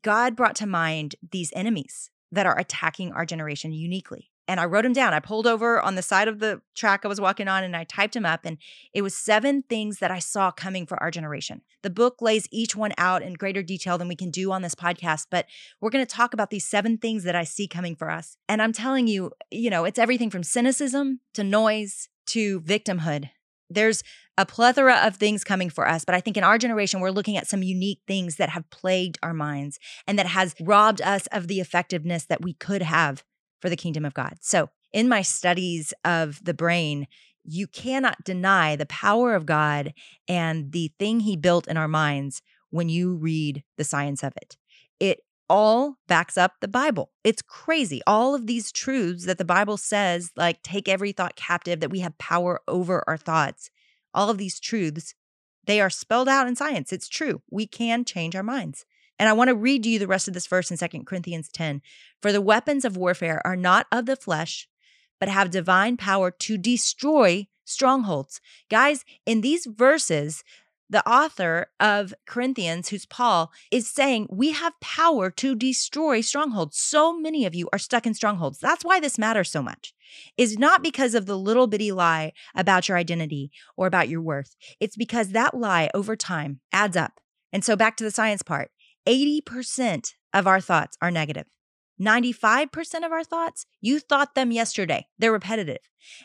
God 0.03 0.35
brought 0.35 0.55
to 0.57 0.67
mind 0.67 1.15
these 1.31 1.51
enemies 1.55 2.11
that 2.31 2.45
are 2.45 2.59
attacking 2.59 3.11
our 3.11 3.25
generation 3.25 3.73
uniquely 3.73 4.29
and 4.47 4.59
I 4.59 4.65
wrote 4.65 4.83
them 4.83 4.93
down. 4.93 5.13
I 5.13 5.19
pulled 5.19 5.47
over 5.47 5.81
on 5.81 5.95
the 5.95 6.01
side 6.01 6.27
of 6.27 6.39
the 6.39 6.61
track 6.75 7.01
I 7.03 7.07
was 7.07 7.21
walking 7.21 7.47
on 7.47 7.63
and 7.63 7.75
I 7.75 7.83
typed 7.83 8.13
them 8.13 8.25
up. 8.25 8.41
And 8.45 8.57
it 8.93 9.01
was 9.01 9.15
seven 9.15 9.63
things 9.63 9.99
that 9.99 10.11
I 10.11 10.19
saw 10.19 10.51
coming 10.51 10.85
for 10.85 11.01
our 11.01 11.11
generation. 11.11 11.61
The 11.81 11.89
book 11.89 12.21
lays 12.21 12.47
each 12.51 12.75
one 12.75 12.93
out 12.97 13.23
in 13.23 13.33
greater 13.33 13.63
detail 13.63 13.97
than 13.97 14.07
we 14.07 14.15
can 14.15 14.29
do 14.29 14.51
on 14.51 14.61
this 14.61 14.75
podcast, 14.75 15.27
but 15.31 15.45
we're 15.81 15.89
going 15.89 16.05
to 16.05 16.15
talk 16.15 16.33
about 16.33 16.49
these 16.49 16.67
seven 16.67 16.97
things 16.97 17.23
that 17.23 17.35
I 17.35 17.43
see 17.43 17.67
coming 17.67 17.95
for 17.95 18.09
us. 18.09 18.37
And 18.47 18.61
I'm 18.61 18.73
telling 18.73 19.07
you, 19.07 19.31
you 19.51 19.69
know, 19.69 19.85
it's 19.85 19.99
everything 19.99 20.29
from 20.29 20.43
cynicism 20.43 21.21
to 21.33 21.43
noise 21.43 22.09
to 22.27 22.61
victimhood. 22.61 23.29
There's 23.69 24.03
a 24.37 24.45
plethora 24.45 25.01
of 25.03 25.15
things 25.15 25.43
coming 25.43 25.69
for 25.69 25.87
us, 25.87 26.05
but 26.05 26.13
I 26.13 26.21
think 26.21 26.37
in 26.37 26.43
our 26.43 26.57
generation, 26.57 26.99
we're 26.99 27.09
looking 27.09 27.37
at 27.37 27.47
some 27.47 27.63
unique 27.63 28.01
things 28.07 28.35
that 28.35 28.49
have 28.49 28.69
plagued 28.69 29.17
our 29.23 29.33
minds 29.33 29.79
and 30.05 30.19
that 30.19 30.27
has 30.27 30.55
robbed 30.59 31.01
us 31.01 31.27
of 31.27 31.47
the 31.47 31.59
effectiveness 31.59 32.25
that 32.25 32.43
we 32.43 32.53
could 32.53 32.83
have 32.83 33.23
for 33.65 33.69
the 33.71 33.75
kingdom 33.75 34.05
of 34.05 34.13
God. 34.13 34.35
So, 34.41 34.69
in 34.93 35.09
my 35.09 35.23
studies 35.23 35.91
of 36.03 36.39
the 36.45 36.53
brain, 36.53 37.07
you 37.43 37.65
cannot 37.65 38.23
deny 38.23 38.75
the 38.75 38.85
power 38.85 39.33
of 39.33 39.47
God 39.47 39.91
and 40.27 40.71
the 40.71 40.91
thing 40.99 41.21
he 41.21 41.35
built 41.35 41.67
in 41.67 41.75
our 41.75 41.87
minds 41.87 42.43
when 42.69 42.89
you 42.89 43.15
read 43.15 43.63
the 43.75 43.83
science 43.83 44.21
of 44.21 44.33
it. 44.37 44.55
It 44.99 45.21
all 45.49 45.95
backs 46.07 46.37
up 46.37 46.53
the 46.61 46.67
Bible. 46.67 47.09
It's 47.23 47.41
crazy. 47.41 48.03
All 48.05 48.35
of 48.35 48.45
these 48.45 48.71
truths 48.71 49.25
that 49.25 49.39
the 49.39 49.45
Bible 49.45 49.77
says, 49.77 50.29
like 50.35 50.61
take 50.61 50.87
every 50.87 51.11
thought 51.11 51.35
captive, 51.35 51.79
that 51.79 51.89
we 51.89 52.01
have 52.01 52.19
power 52.19 52.61
over 52.67 53.03
our 53.07 53.17
thoughts, 53.17 53.71
all 54.13 54.29
of 54.29 54.37
these 54.37 54.59
truths, 54.59 55.15
they 55.65 55.81
are 55.81 55.89
spelled 55.89 56.29
out 56.29 56.47
in 56.47 56.55
science. 56.55 56.93
It's 56.93 57.09
true. 57.09 57.41
We 57.49 57.65
can 57.65 58.05
change 58.05 58.35
our 58.35 58.43
minds. 58.43 58.85
And 59.17 59.29
I 59.29 59.33
want 59.33 59.49
to 59.49 59.55
read 59.55 59.83
to 59.83 59.89
you 59.89 59.99
the 59.99 60.07
rest 60.07 60.27
of 60.27 60.33
this 60.33 60.47
verse 60.47 60.71
in 60.71 60.77
2 60.77 61.03
Corinthians 61.03 61.49
10. 61.49 61.81
For 62.21 62.31
the 62.31 62.41
weapons 62.41 62.85
of 62.85 62.97
warfare 62.97 63.41
are 63.45 63.55
not 63.55 63.87
of 63.91 64.05
the 64.05 64.15
flesh, 64.15 64.67
but 65.19 65.29
have 65.29 65.51
divine 65.51 65.97
power 65.97 66.31
to 66.31 66.57
destroy 66.57 67.47
strongholds. 67.63 68.41
Guys, 68.69 69.05
in 69.25 69.41
these 69.41 69.65
verses, 69.65 70.43
the 70.89 71.07
author 71.09 71.67
of 71.79 72.13
Corinthians, 72.27 72.89
who's 72.89 73.05
Paul, 73.07 73.51
is 73.71 73.89
saying 73.89 74.27
we 74.29 74.51
have 74.51 74.79
power 74.81 75.31
to 75.31 75.55
destroy 75.55 76.21
strongholds. 76.21 76.77
So 76.77 77.17
many 77.17 77.45
of 77.45 77.55
you 77.55 77.67
are 77.73 77.79
stuck 77.79 78.05
in 78.05 78.13
strongholds. 78.13 78.59
That's 78.59 78.85
why 78.85 78.99
this 78.99 79.17
matters 79.17 79.49
so 79.49 79.63
much. 79.63 79.93
Is 80.37 80.59
not 80.59 80.83
because 80.83 81.15
of 81.15 81.25
the 81.25 81.37
little 81.37 81.65
bitty 81.65 81.91
lie 81.91 82.33
about 82.53 82.87
your 82.87 82.97
identity 82.97 83.51
or 83.75 83.87
about 83.87 84.09
your 84.09 84.21
worth. 84.21 84.55
It's 84.79 84.95
because 84.95 85.29
that 85.29 85.57
lie 85.57 85.89
over 85.93 86.15
time 86.15 86.59
adds 86.71 86.95
up. 86.95 87.19
And 87.51 87.65
so 87.65 87.75
back 87.75 87.97
to 87.97 88.03
the 88.03 88.11
science 88.11 88.43
part 88.43 88.69
80% 89.07 90.13
of 90.33 90.47
our 90.47 90.61
thoughts 90.61 90.97
are 91.01 91.11
negative. 91.11 91.45
95% 92.01 93.05
of 93.05 93.11
our 93.11 93.23
thoughts, 93.23 93.65
you 93.79 93.99
thought 93.99 94.35
them 94.35 94.51
yesterday. 94.51 95.07
They're 95.17 95.31
repetitive. 95.31 95.77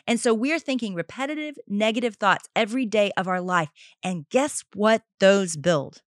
And 0.05 0.19
so 0.19 0.33
we're 0.33 0.59
thinking 0.59 0.95
repetitive 0.95 1.55
negative 1.67 2.15
thoughts 2.15 2.49
every 2.55 2.85
day 2.85 3.11
of 3.15 3.27
our 3.27 3.41
life. 3.41 3.69
And 4.03 4.27
guess 4.29 4.63
what 4.75 5.03
those 5.19 5.55
build? 5.55 6.01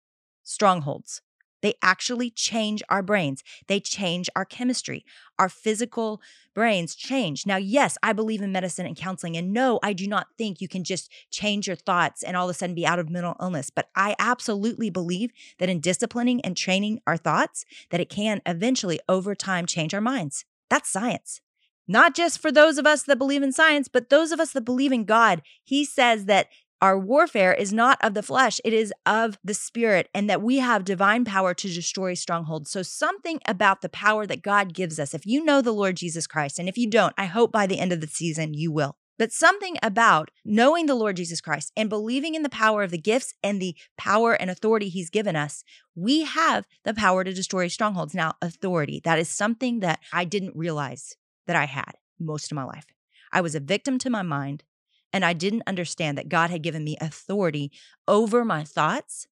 Strongholds. 0.43 1.21
They 1.61 1.75
actually 1.81 2.29
change 2.29 2.81
our 2.89 3.01
brains. 3.01 3.43
They 3.67 3.79
change 3.79 4.29
our 4.35 4.45
chemistry. 4.45 5.05
Our 5.39 5.49
physical 5.49 6.21
brains 6.53 6.95
change. 6.95 7.45
Now, 7.45 7.57
yes, 7.57 7.97
I 8.03 8.13
believe 8.13 8.41
in 8.41 8.51
medicine 8.51 8.85
and 8.85 8.95
counseling. 8.95 9.37
And 9.37 9.53
no, 9.53 9.79
I 9.81 9.93
do 9.93 10.07
not 10.07 10.27
think 10.37 10.61
you 10.61 10.67
can 10.67 10.83
just 10.83 11.11
change 11.29 11.67
your 11.67 11.75
thoughts 11.75 12.23
and 12.23 12.35
all 12.35 12.49
of 12.49 12.55
a 12.55 12.57
sudden 12.57 12.75
be 12.75 12.85
out 12.85 12.99
of 12.99 13.09
mental 13.09 13.35
illness. 13.41 13.69
But 13.69 13.89
I 13.95 14.15
absolutely 14.19 14.89
believe 14.89 15.31
that 15.59 15.69
in 15.69 15.79
disciplining 15.79 16.41
and 16.41 16.57
training 16.57 16.99
our 17.07 17.17
thoughts, 17.17 17.65
that 17.89 18.01
it 18.01 18.09
can 18.09 18.41
eventually 18.45 18.99
over 19.07 19.35
time 19.35 19.65
change 19.65 19.93
our 19.93 20.01
minds. 20.01 20.45
That's 20.69 20.89
science. 20.89 21.41
Not 21.87 22.15
just 22.15 22.39
for 22.39 22.51
those 22.51 22.77
of 22.77 22.87
us 22.87 23.03
that 23.03 23.17
believe 23.17 23.43
in 23.43 23.51
science, 23.51 23.87
but 23.87 24.09
those 24.09 24.31
of 24.31 24.39
us 24.39 24.51
that 24.53 24.61
believe 24.61 24.91
in 24.91 25.03
God. 25.03 25.41
He 25.63 25.83
says 25.83 26.25
that 26.25 26.47
our 26.81 26.97
warfare 26.97 27.53
is 27.53 27.71
not 27.71 27.99
of 28.01 28.15
the 28.15 28.23
flesh, 28.23 28.59
it 28.65 28.73
is 28.73 28.91
of 29.05 29.37
the 29.43 29.53
spirit, 29.53 30.09
and 30.13 30.29
that 30.29 30.41
we 30.41 30.57
have 30.57 30.83
divine 30.83 31.25
power 31.25 31.53
to 31.53 31.67
destroy 31.67 32.15
strongholds. 32.15 32.71
So, 32.71 32.81
something 32.81 33.39
about 33.47 33.81
the 33.81 33.89
power 33.89 34.25
that 34.25 34.41
God 34.41 34.73
gives 34.73 34.99
us, 34.99 35.13
if 35.13 35.25
you 35.25 35.45
know 35.45 35.61
the 35.61 35.71
Lord 35.71 35.95
Jesus 35.95 36.25
Christ, 36.25 36.57
and 36.57 36.67
if 36.67 36.77
you 36.77 36.89
don't, 36.89 37.13
I 37.17 37.25
hope 37.25 37.51
by 37.51 37.67
the 37.67 37.79
end 37.79 37.93
of 37.93 38.01
the 38.01 38.07
season 38.07 38.53
you 38.53 38.71
will. 38.71 38.97
But 39.19 39.31
something 39.31 39.77
about 39.83 40.31
knowing 40.43 40.87
the 40.87 40.95
Lord 40.95 41.17
Jesus 41.17 41.41
Christ 41.41 41.71
and 41.77 41.89
believing 41.89 42.33
in 42.33 42.41
the 42.41 42.49
power 42.49 42.81
of 42.81 42.89
the 42.89 42.97
gifts 42.97 43.35
and 43.43 43.61
the 43.61 43.75
power 43.95 44.33
and 44.33 44.49
authority 44.49 44.89
he's 44.89 45.11
given 45.11 45.35
us, 45.35 45.63
we 45.93 46.23
have 46.23 46.65
the 46.85 46.95
power 46.95 47.23
to 47.23 47.31
destroy 47.31 47.67
strongholds. 47.67 48.15
Now, 48.15 48.33
authority, 48.41 48.99
that 49.03 49.19
is 49.19 49.29
something 49.29 49.81
that 49.81 49.99
I 50.11 50.25
didn't 50.25 50.55
realize 50.55 51.15
that 51.45 51.55
I 51.55 51.65
had 51.65 51.97
most 52.19 52.51
of 52.51 52.55
my 52.55 52.63
life. 52.63 52.87
I 53.31 53.41
was 53.41 53.53
a 53.53 53.59
victim 53.59 53.99
to 53.99 54.09
my 54.09 54.23
mind. 54.23 54.63
And 55.13 55.25
I 55.25 55.33
didn't 55.33 55.63
understand 55.67 56.17
that 56.17 56.29
God 56.29 56.49
had 56.49 56.63
given 56.63 56.83
me 56.83 56.97
authority 57.01 57.71
over 58.07 58.45
my 58.45 58.63
thoughts 58.63 59.27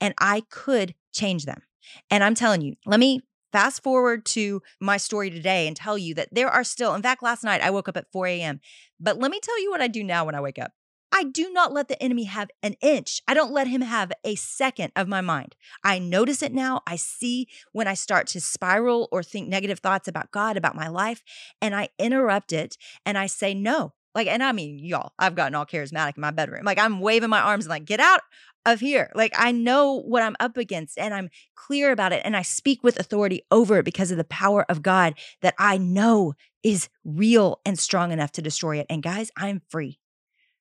and 0.00 0.14
I 0.18 0.42
could 0.50 0.94
change 1.12 1.44
them. 1.44 1.62
And 2.10 2.24
I'm 2.24 2.34
telling 2.34 2.62
you, 2.62 2.74
let 2.86 3.00
me 3.00 3.20
fast 3.52 3.82
forward 3.82 4.26
to 4.26 4.62
my 4.80 4.96
story 4.96 5.30
today 5.30 5.66
and 5.66 5.76
tell 5.76 5.96
you 5.96 6.14
that 6.14 6.28
there 6.32 6.48
are 6.48 6.64
still, 6.64 6.94
in 6.94 7.02
fact, 7.02 7.22
last 7.22 7.44
night 7.44 7.62
I 7.62 7.70
woke 7.70 7.88
up 7.88 7.96
at 7.96 8.10
4 8.12 8.26
a.m. 8.26 8.60
But 9.00 9.18
let 9.18 9.30
me 9.30 9.40
tell 9.40 9.60
you 9.60 9.70
what 9.70 9.80
I 9.80 9.88
do 9.88 10.04
now 10.04 10.24
when 10.24 10.34
I 10.34 10.40
wake 10.40 10.58
up. 10.58 10.72
I 11.10 11.24
do 11.24 11.50
not 11.50 11.72
let 11.72 11.88
the 11.88 12.00
enemy 12.02 12.24
have 12.24 12.50
an 12.62 12.74
inch. 12.82 13.22
I 13.26 13.32
don't 13.32 13.52
let 13.52 13.66
him 13.66 13.80
have 13.80 14.12
a 14.24 14.34
second 14.34 14.92
of 14.94 15.08
my 15.08 15.22
mind. 15.22 15.56
I 15.82 15.98
notice 15.98 16.42
it 16.42 16.52
now. 16.52 16.82
I 16.86 16.96
see 16.96 17.48
when 17.72 17.88
I 17.88 17.94
start 17.94 18.26
to 18.28 18.40
spiral 18.40 19.08
or 19.10 19.22
think 19.22 19.48
negative 19.48 19.78
thoughts 19.78 20.06
about 20.06 20.30
God, 20.30 20.58
about 20.58 20.76
my 20.76 20.88
life, 20.88 21.22
and 21.62 21.74
I 21.74 21.88
interrupt 21.98 22.52
it 22.52 22.76
and 23.06 23.16
I 23.16 23.26
say, 23.26 23.54
No, 23.54 23.94
like, 24.18 24.26
and 24.26 24.42
I 24.42 24.50
mean, 24.50 24.80
y'all, 24.80 25.12
I've 25.16 25.36
gotten 25.36 25.54
all 25.54 25.64
charismatic 25.64 26.16
in 26.16 26.20
my 26.20 26.32
bedroom. 26.32 26.64
Like, 26.64 26.80
I'm 26.80 26.98
waving 26.98 27.30
my 27.30 27.38
arms 27.38 27.66
and 27.66 27.70
like, 27.70 27.84
get 27.84 28.00
out 28.00 28.20
of 28.66 28.80
here. 28.80 29.12
Like, 29.14 29.32
I 29.38 29.52
know 29.52 30.00
what 30.00 30.24
I'm 30.24 30.34
up 30.40 30.56
against 30.56 30.98
and 30.98 31.14
I'm 31.14 31.30
clear 31.54 31.92
about 31.92 32.12
it. 32.12 32.22
And 32.24 32.36
I 32.36 32.42
speak 32.42 32.82
with 32.82 32.98
authority 32.98 33.42
over 33.52 33.78
it 33.78 33.84
because 33.84 34.10
of 34.10 34.16
the 34.16 34.24
power 34.24 34.66
of 34.68 34.82
God 34.82 35.14
that 35.40 35.54
I 35.56 35.78
know 35.78 36.34
is 36.64 36.88
real 37.04 37.60
and 37.64 37.78
strong 37.78 38.10
enough 38.10 38.32
to 38.32 38.42
destroy 38.42 38.80
it. 38.80 38.86
And 38.90 39.04
guys, 39.04 39.30
I'm 39.36 39.62
free. 39.68 40.00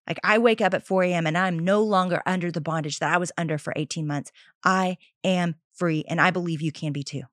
Like, 0.07 0.19
I 0.23 0.37
wake 0.37 0.61
up 0.61 0.75
at 0.75 0.85
4 0.85 1.05
a.m. 1.05 1.25
and 1.25 1.35
I'm 1.35 1.57
no 1.57 1.81
longer 1.81 2.21
under 2.27 2.51
the 2.51 2.61
bondage 2.61 2.99
that 2.99 3.11
I 3.11 3.17
was 3.17 3.31
under 3.39 3.57
for 3.57 3.73
18 3.75 4.05
months. 4.05 4.31
I 4.63 4.97
am 5.23 5.55
free. 5.73 6.05
And 6.07 6.21
I 6.21 6.29
believe 6.29 6.61
you 6.61 6.71
can 6.71 6.93
be 6.93 7.01
too. 7.01 7.23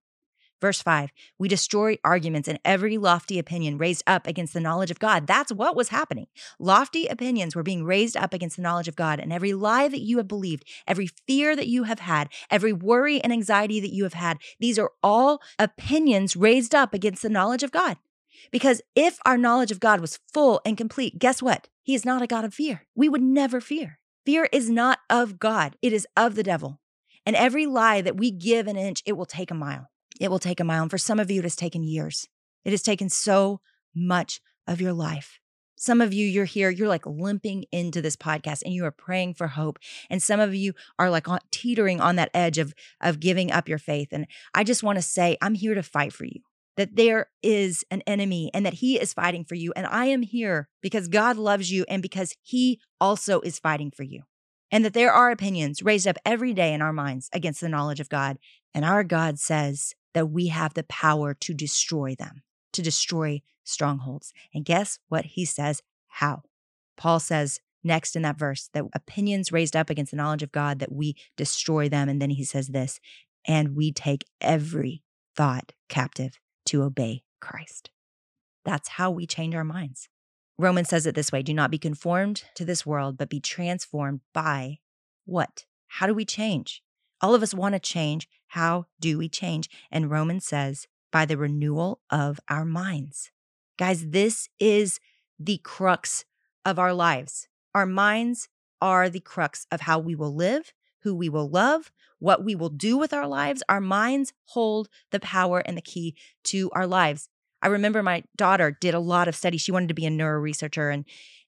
Verse 0.64 0.80
5 0.80 1.12
We 1.38 1.48
destroy 1.48 1.98
arguments 2.02 2.48
and 2.48 2.58
every 2.64 2.96
lofty 2.96 3.38
opinion 3.38 3.76
raised 3.76 4.02
up 4.06 4.26
against 4.26 4.54
the 4.54 4.60
knowledge 4.60 4.90
of 4.90 4.98
God. 4.98 5.26
That's 5.26 5.52
what 5.52 5.76
was 5.76 5.90
happening. 5.90 6.26
Lofty 6.58 7.06
opinions 7.06 7.54
were 7.54 7.62
being 7.62 7.84
raised 7.84 8.16
up 8.16 8.32
against 8.32 8.56
the 8.56 8.62
knowledge 8.62 8.88
of 8.88 8.96
God. 8.96 9.20
And 9.20 9.30
every 9.30 9.52
lie 9.52 9.88
that 9.88 10.00
you 10.00 10.16
have 10.16 10.26
believed, 10.26 10.64
every 10.86 11.10
fear 11.26 11.54
that 11.54 11.66
you 11.66 11.82
have 11.82 11.98
had, 11.98 12.30
every 12.50 12.72
worry 12.72 13.20
and 13.20 13.30
anxiety 13.30 13.78
that 13.78 13.92
you 13.92 14.04
have 14.04 14.14
had, 14.14 14.38
these 14.58 14.78
are 14.78 14.90
all 15.02 15.42
opinions 15.58 16.34
raised 16.34 16.74
up 16.74 16.94
against 16.94 17.20
the 17.20 17.28
knowledge 17.28 17.62
of 17.62 17.70
God. 17.70 17.98
Because 18.50 18.80
if 18.94 19.18
our 19.26 19.36
knowledge 19.36 19.70
of 19.70 19.80
God 19.80 20.00
was 20.00 20.18
full 20.32 20.62
and 20.64 20.78
complete, 20.78 21.18
guess 21.18 21.42
what? 21.42 21.68
He 21.82 21.94
is 21.94 22.06
not 22.06 22.22
a 22.22 22.26
God 22.26 22.46
of 22.46 22.54
fear. 22.54 22.86
We 22.94 23.10
would 23.10 23.20
never 23.20 23.60
fear. 23.60 23.98
Fear 24.24 24.48
is 24.50 24.70
not 24.70 25.00
of 25.10 25.38
God, 25.38 25.76
it 25.82 25.92
is 25.92 26.06
of 26.16 26.36
the 26.36 26.42
devil. 26.42 26.80
And 27.26 27.36
every 27.36 27.66
lie 27.66 28.00
that 28.00 28.16
we 28.16 28.30
give 28.30 28.66
an 28.66 28.78
inch, 28.78 29.02
it 29.04 29.12
will 29.12 29.26
take 29.26 29.50
a 29.50 29.54
mile. 29.54 29.90
It 30.20 30.30
will 30.30 30.38
take 30.38 30.60
a 30.60 30.64
mile. 30.64 30.82
And 30.82 30.90
for 30.90 30.98
some 30.98 31.18
of 31.18 31.30
you, 31.30 31.40
it 31.40 31.44
has 31.44 31.56
taken 31.56 31.82
years. 31.82 32.28
It 32.64 32.70
has 32.70 32.82
taken 32.82 33.08
so 33.08 33.60
much 33.94 34.40
of 34.66 34.80
your 34.80 34.92
life. 34.92 35.38
Some 35.76 36.00
of 36.00 36.14
you, 36.14 36.26
you're 36.26 36.44
here, 36.44 36.70
you're 36.70 36.88
like 36.88 37.04
limping 37.04 37.64
into 37.72 38.00
this 38.00 38.16
podcast 38.16 38.62
and 38.64 38.72
you 38.72 38.84
are 38.84 38.90
praying 38.90 39.34
for 39.34 39.48
hope. 39.48 39.78
And 40.08 40.22
some 40.22 40.40
of 40.40 40.54
you 40.54 40.72
are 40.98 41.10
like 41.10 41.26
teetering 41.50 42.00
on 42.00 42.16
that 42.16 42.30
edge 42.32 42.58
of, 42.58 42.72
of 43.00 43.20
giving 43.20 43.50
up 43.50 43.68
your 43.68 43.78
faith. 43.78 44.08
And 44.12 44.26
I 44.54 44.64
just 44.64 44.82
want 44.82 44.96
to 44.96 45.02
say, 45.02 45.36
I'm 45.42 45.54
here 45.54 45.74
to 45.74 45.82
fight 45.82 46.12
for 46.12 46.24
you, 46.24 46.40
that 46.76 46.96
there 46.96 47.26
is 47.42 47.84
an 47.90 48.02
enemy 48.06 48.50
and 48.54 48.64
that 48.64 48.74
he 48.74 48.98
is 48.98 49.12
fighting 49.12 49.44
for 49.44 49.56
you. 49.56 49.72
And 49.74 49.86
I 49.86 50.06
am 50.06 50.22
here 50.22 50.68
because 50.80 51.08
God 51.08 51.36
loves 51.36 51.70
you 51.70 51.84
and 51.88 52.00
because 52.00 52.34
he 52.40 52.80
also 53.00 53.40
is 53.40 53.58
fighting 53.58 53.90
for 53.90 54.04
you. 54.04 54.22
And 54.70 54.84
that 54.84 54.94
there 54.94 55.12
are 55.12 55.30
opinions 55.30 55.82
raised 55.82 56.08
up 56.08 56.16
every 56.24 56.54
day 56.54 56.72
in 56.72 56.82
our 56.82 56.92
minds 56.92 57.28
against 57.32 57.60
the 57.60 57.68
knowledge 57.68 58.00
of 58.00 58.08
God. 58.08 58.38
And 58.74 58.84
our 58.84 59.04
God 59.04 59.38
says, 59.38 59.94
that 60.14 60.30
we 60.30 60.46
have 60.48 60.74
the 60.74 60.84
power 60.84 61.34
to 61.34 61.52
destroy 61.52 62.14
them, 62.14 62.42
to 62.72 62.80
destroy 62.80 63.42
strongholds. 63.64 64.32
And 64.54 64.64
guess 64.64 64.98
what 65.08 65.26
he 65.26 65.44
says? 65.44 65.82
How? 66.06 66.42
Paul 66.96 67.20
says 67.20 67.60
next 67.82 68.16
in 68.16 68.22
that 68.22 68.38
verse 68.38 68.70
that 68.72 68.84
opinions 68.94 69.52
raised 69.52 69.76
up 69.76 69.90
against 69.90 70.12
the 70.12 70.16
knowledge 70.16 70.42
of 70.42 70.52
God, 70.52 70.78
that 70.78 70.92
we 70.92 71.16
destroy 71.36 71.88
them. 71.88 72.08
And 72.08 72.22
then 72.22 72.30
he 72.30 72.44
says 72.44 72.68
this, 72.68 73.00
and 73.46 73.76
we 73.76 73.92
take 73.92 74.24
every 74.40 75.02
thought 75.36 75.72
captive 75.88 76.38
to 76.66 76.82
obey 76.82 77.24
Christ. 77.40 77.90
That's 78.64 78.90
how 78.90 79.10
we 79.10 79.26
change 79.26 79.54
our 79.54 79.64
minds. 79.64 80.08
Romans 80.56 80.88
says 80.88 81.04
it 81.04 81.16
this 81.16 81.32
way 81.32 81.42
do 81.42 81.52
not 81.52 81.72
be 81.72 81.78
conformed 81.78 82.44
to 82.54 82.64
this 82.64 82.86
world, 82.86 83.18
but 83.18 83.28
be 83.28 83.40
transformed 83.40 84.20
by 84.32 84.78
what? 85.26 85.66
How 85.88 86.06
do 86.06 86.14
we 86.14 86.24
change? 86.24 86.82
All 87.20 87.34
of 87.34 87.42
us 87.42 87.54
want 87.54 87.74
to 87.74 87.78
change. 87.78 88.28
How 88.48 88.86
do 89.00 89.18
we 89.18 89.28
change? 89.28 89.68
And 89.90 90.10
Romans 90.10 90.46
says, 90.46 90.86
by 91.10 91.24
the 91.24 91.36
renewal 91.36 92.00
of 92.10 92.40
our 92.48 92.64
minds. 92.64 93.30
Guys, 93.78 94.08
this 94.08 94.48
is 94.58 94.98
the 95.38 95.58
crux 95.58 96.24
of 96.64 96.78
our 96.78 96.92
lives. 96.92 97.48
Our 97.74 97.86
minds 97.86 98.48
are 98.80 99.08
the 99.08 99.20
crux 99.20 99.66
of 99.70 99.82
how 99.82 99.98
we 99.98 100.14
will 100.14 100.34
live, 100.34 100.72
who 101.02 101.14
we 101.14 101.28
will 101.28 101.48
love, 101.48 101.90
what 102.18 102.44
we 102.44 102.54
will 102.54 102.68
do 102.68 102.96
with 102.96 103.12
our 103.12 103.26
lives. 103.26 103.62
Our 103.68 103.80
minds 103.80 104.32
hold 104.46 104.88
the 105.10 105.20
power 105.20 105.60
and 105.60 105.76
the 105.76 105.82
key 105.82 106.16
to 106.44 106.70
our 106.72 106.86
lives. 106.86 107.28
I 107.62 107.68
remember 107.68 108.02
my 108.02 108.24
daughter 108.36 108.76
did 108.78 108.94
a 108.94 109.00
lot 109.00 109.28
of 109.28 109.34
study. 109.34 109.56
She 109.56 109.72
wanted 109.72 109.88
to 109.88 109.94
be 109.94 110.06
a 110.06 110.10
neuro 110.10 110.38
researcher 110.38 110.90
and 110.90 111.04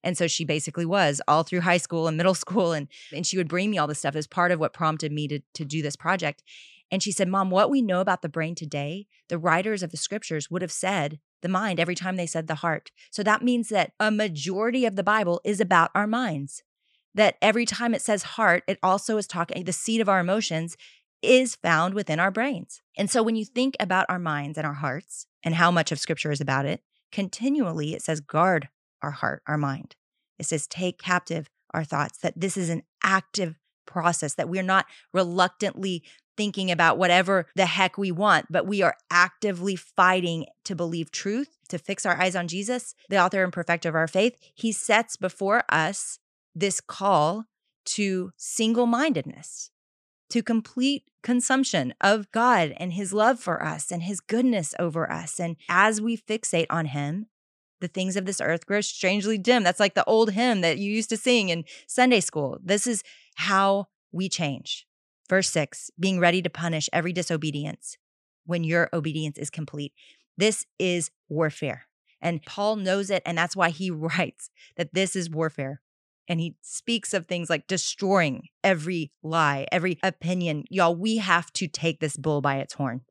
and 0.06 0.16
so 0.16 0.28
she 0.28 0.44
basically 0.44 0.86
was 0.86 1.20
all 1.26 1.42
through 1.42 1.62
high 1.62 1.76
school 1.76 2.06
and 2.06 2.16
middle 2.16 2.34
school 2.44 2.72
and 2.72 2.88
and 3.12 3.26
she 3.26 3.36
would 3.36 3.48
bring 3.48 3.70
me 3.70 3.76
all 3.76 3.88
this 3.88 3.98
stuff 3.98 4.16
as 4.16 4.26
part 4.26 4.52
of 4.52 4.60
what 4.60 4.72
prompted 4.72 5.12
me 5.12 5.28
to 5.28 5.40
to 5.54 5.64
do 5.64 5.82
this 5.82 5.96
project. 5.96 6.42
And 6.90 7.02
she 7.02 7.10
said, 7.10 7.28
"Mom, 7.28 7.50
what 7.50 7.68
we 7.68 7.82
know 7.82 8.00
about 8.00 8.22
the 8.22 8.28
brain 8.28 8.54
today, 8.54 9.08
the 9.28 9.38
writers 9.38 9.82
of 9.82 9.90
the 9.90 9.96
scriptures 9.96 10.48
would 10.50 10.62
have 10.62 10.72
said 10.72 11.18
the 11.42 11.48
mind 11.48 11.80
every 11.80 11.94
time 11.94 12.16
they 12.16 12.26
said 12.26 12.46
the 12.46 12.56
heart. 12.56 12.90
So 13.10 13.22
that 13.22 13.42
means 13.42 13.68
that 13.68 13.92
a 14.00 14.10
majority 14.10 14.84
of 14.86 14.96
the 14.96 15.02
Bible 15.02 15.40
is 15.44 15.60
about 15.60 15.90
our 15.94 16.06
minds. 16.06 16.62
That 17.14 17.36
every 17.42 17.66
time 17.66 17.94
it 17.94 18.02
says 18.02 18.22
heart, 18.22 18.62
it 18.66 18.78
also 18.82 19.16
is 19.16 19.26
talking 19.26 19.64
the 19.64 19.72
seat 19.72 20.00
of 20.00 20.08
our 20.08 20.20
emotions 20.20 20.76
is 21.22 21.56
found 21.56 21.94
within 21.94 22.20
our 22.20 22.30
brains. 22.30 22.82
And 22.96 23.10
so 23.10 23.22
when 23.22 23.36
you 23.36 23.44
think 23.44 23.74
about 23.80 24.06
our 24.08 24.18
minds 24.18 24.58
and 24.58 24.66
our 24.66 24.74
hearts 24.74 25.26
and 25.42 25.54
how 25.54 25.70
much 25.70 25.90
of 25.90 25.98
scripture 25.98 26.30
is 26.30 26.40
about 26.40 26.66
it, 26.66 26.82
continually 27.10 27.94
it 27.94 28.02
says, 28.02 28.20
guard 28.20 28.68
our 29.06 29.12
heart, 29.12 29.42
our 29.46 29.56
mind. 29.56 29.94
It 30.38 30.46
says, 30.46 30.66
take 30.66 30.98
captive 30.98 31.48
our 31.72 31.84
thoughts, 31.84 32.18
that 32.18 32.34
this 32.36 32.56
is 32.56 32.68
an 32.68 32.82
active 33.02 33.56
process, 33.86 34.34
that 34.34 34.48
we're 34.48 34.62
not 34.62 34.86
reluctantly 35.12 36.02
thinking 36.36 36.70
about 36.70 36.98
whatever 36.98 37.46
the 37.54 37.66
heck 37.66 37.96
we 37.96 38.10
want, 38.12 38.46
but 38.50 38.66
we 38.66 38.82
are 38.82 38.96
actively 39.10 39.76
fighting 39.76 40.44
to 40.64 40.74
believe 40.74 41.10
truth, 41.10 41.56
to 41.68 41.78
fix 41.78 42.04
our 42.04 42.20
eyes 42.20 42.36
on 42.36 42.48
Jesus, 42.48 42.94
the 43.08 43.18
author 43.18 43.42
and 43.42 43.52
perfecter 43.52 43.88
of 43.88 43.94
our 43.94 44.08
faith. 44.08 44.36
He 44.54 44.72
sets 44.72 45.16
before 45.16 45.62
us 45.70 46.18
this 46.54 46.80
call 46.80 47.44
to 47.86 48.32
single 48.36 48.86
mindedness, 48.86 49.70
to 50.30 50.42
complete 50.42 51.04
consumption 51.22 51.94
of 52.00 52.30
God 52.32 52.74
and 52.76 52.92
his 52.92 53.12
love 53.12 53.40
for 53.40 53.62
us 53.62 53.90
and 53.90 54.02
his 54.02 54.20
goodness 54.20 54.74
over 54.78 55.10
us. 55.10 55.40
And 55.40 55.56
as 55.68 56.00
we 56.00 56.16
fixate 56.16 56.66
on 56.68 56.86
him, 56.86 57.26
the 57.80 57.88
things 57.88 58.16
of 58.16 58.24
this 58.24 58.40
earth 58.40 58.66
grow 58.66 58.80
strangely 58.80 59.38
dim. 59.38 59.62
That's 59.62 59.80
like 59.80 59.94
the 59.94 60.04
old 60.04 60.32
hymn 60.32 60.60
that 60.62 60.78
you 60.78 60.90
used 60.90 61.10
to 61.10 61.16
sing 61.16 61.48
in 61.48 61.64
Sunday 61.86 62.20
school. 62.20 62.58
This 62.62 62.86
is 62.86 63.02
how 63.36 63.86
we 64.12 64.28
change. 64.28 64.86
Verse 65.28 65.50
six, 65.50 65.90
being 65.98 66.20
ready 66.20 66.40
to 66.40 66.50
punish 66.50 66.88
every 66.92 67.12
disobedience 67.12 67.96
when 68.44 68.64
your 68.64 68.88
obedience 68.92 69.38
is 69.38 69.50
complete. 69.50 69.92
This 70.36 70.64
is 70.78 71.10
warfare. 71.28 71.86
And 72.20 72.42
Paul 72.44 72.76
knows 72.76 73.10
it. 73.10 73.22
And 73.26 73.36
that's 73.36 73.56
why 73.56 73.70
he 73.70 73.90
writes 73.90 74.50
that 74.76 74.94
this 74.94 75.16
is 75.16 75.30
warfare. 75.30 75.80
And 76.28 76.40
he 76.40 76.56
speaks 76.60 77.14
of 77.14 77.26
things 77.26 77.48
like 77.48 77.68
destroying 77.68 78.48
every 78.64 79.12
lie, 79.22 79.66
every 79.70 79.98
opinion. 80.02 80.64
Y'all, 80.70 80.94
we 80.94 81.18
have 81.18 81.52
to 81.52 81.68
take 81.68 82.00
this 82.00 82.16
bull 82.16 82.40
by 82.40 82.56
its 82.56 82.74
horn. 82.74 83.02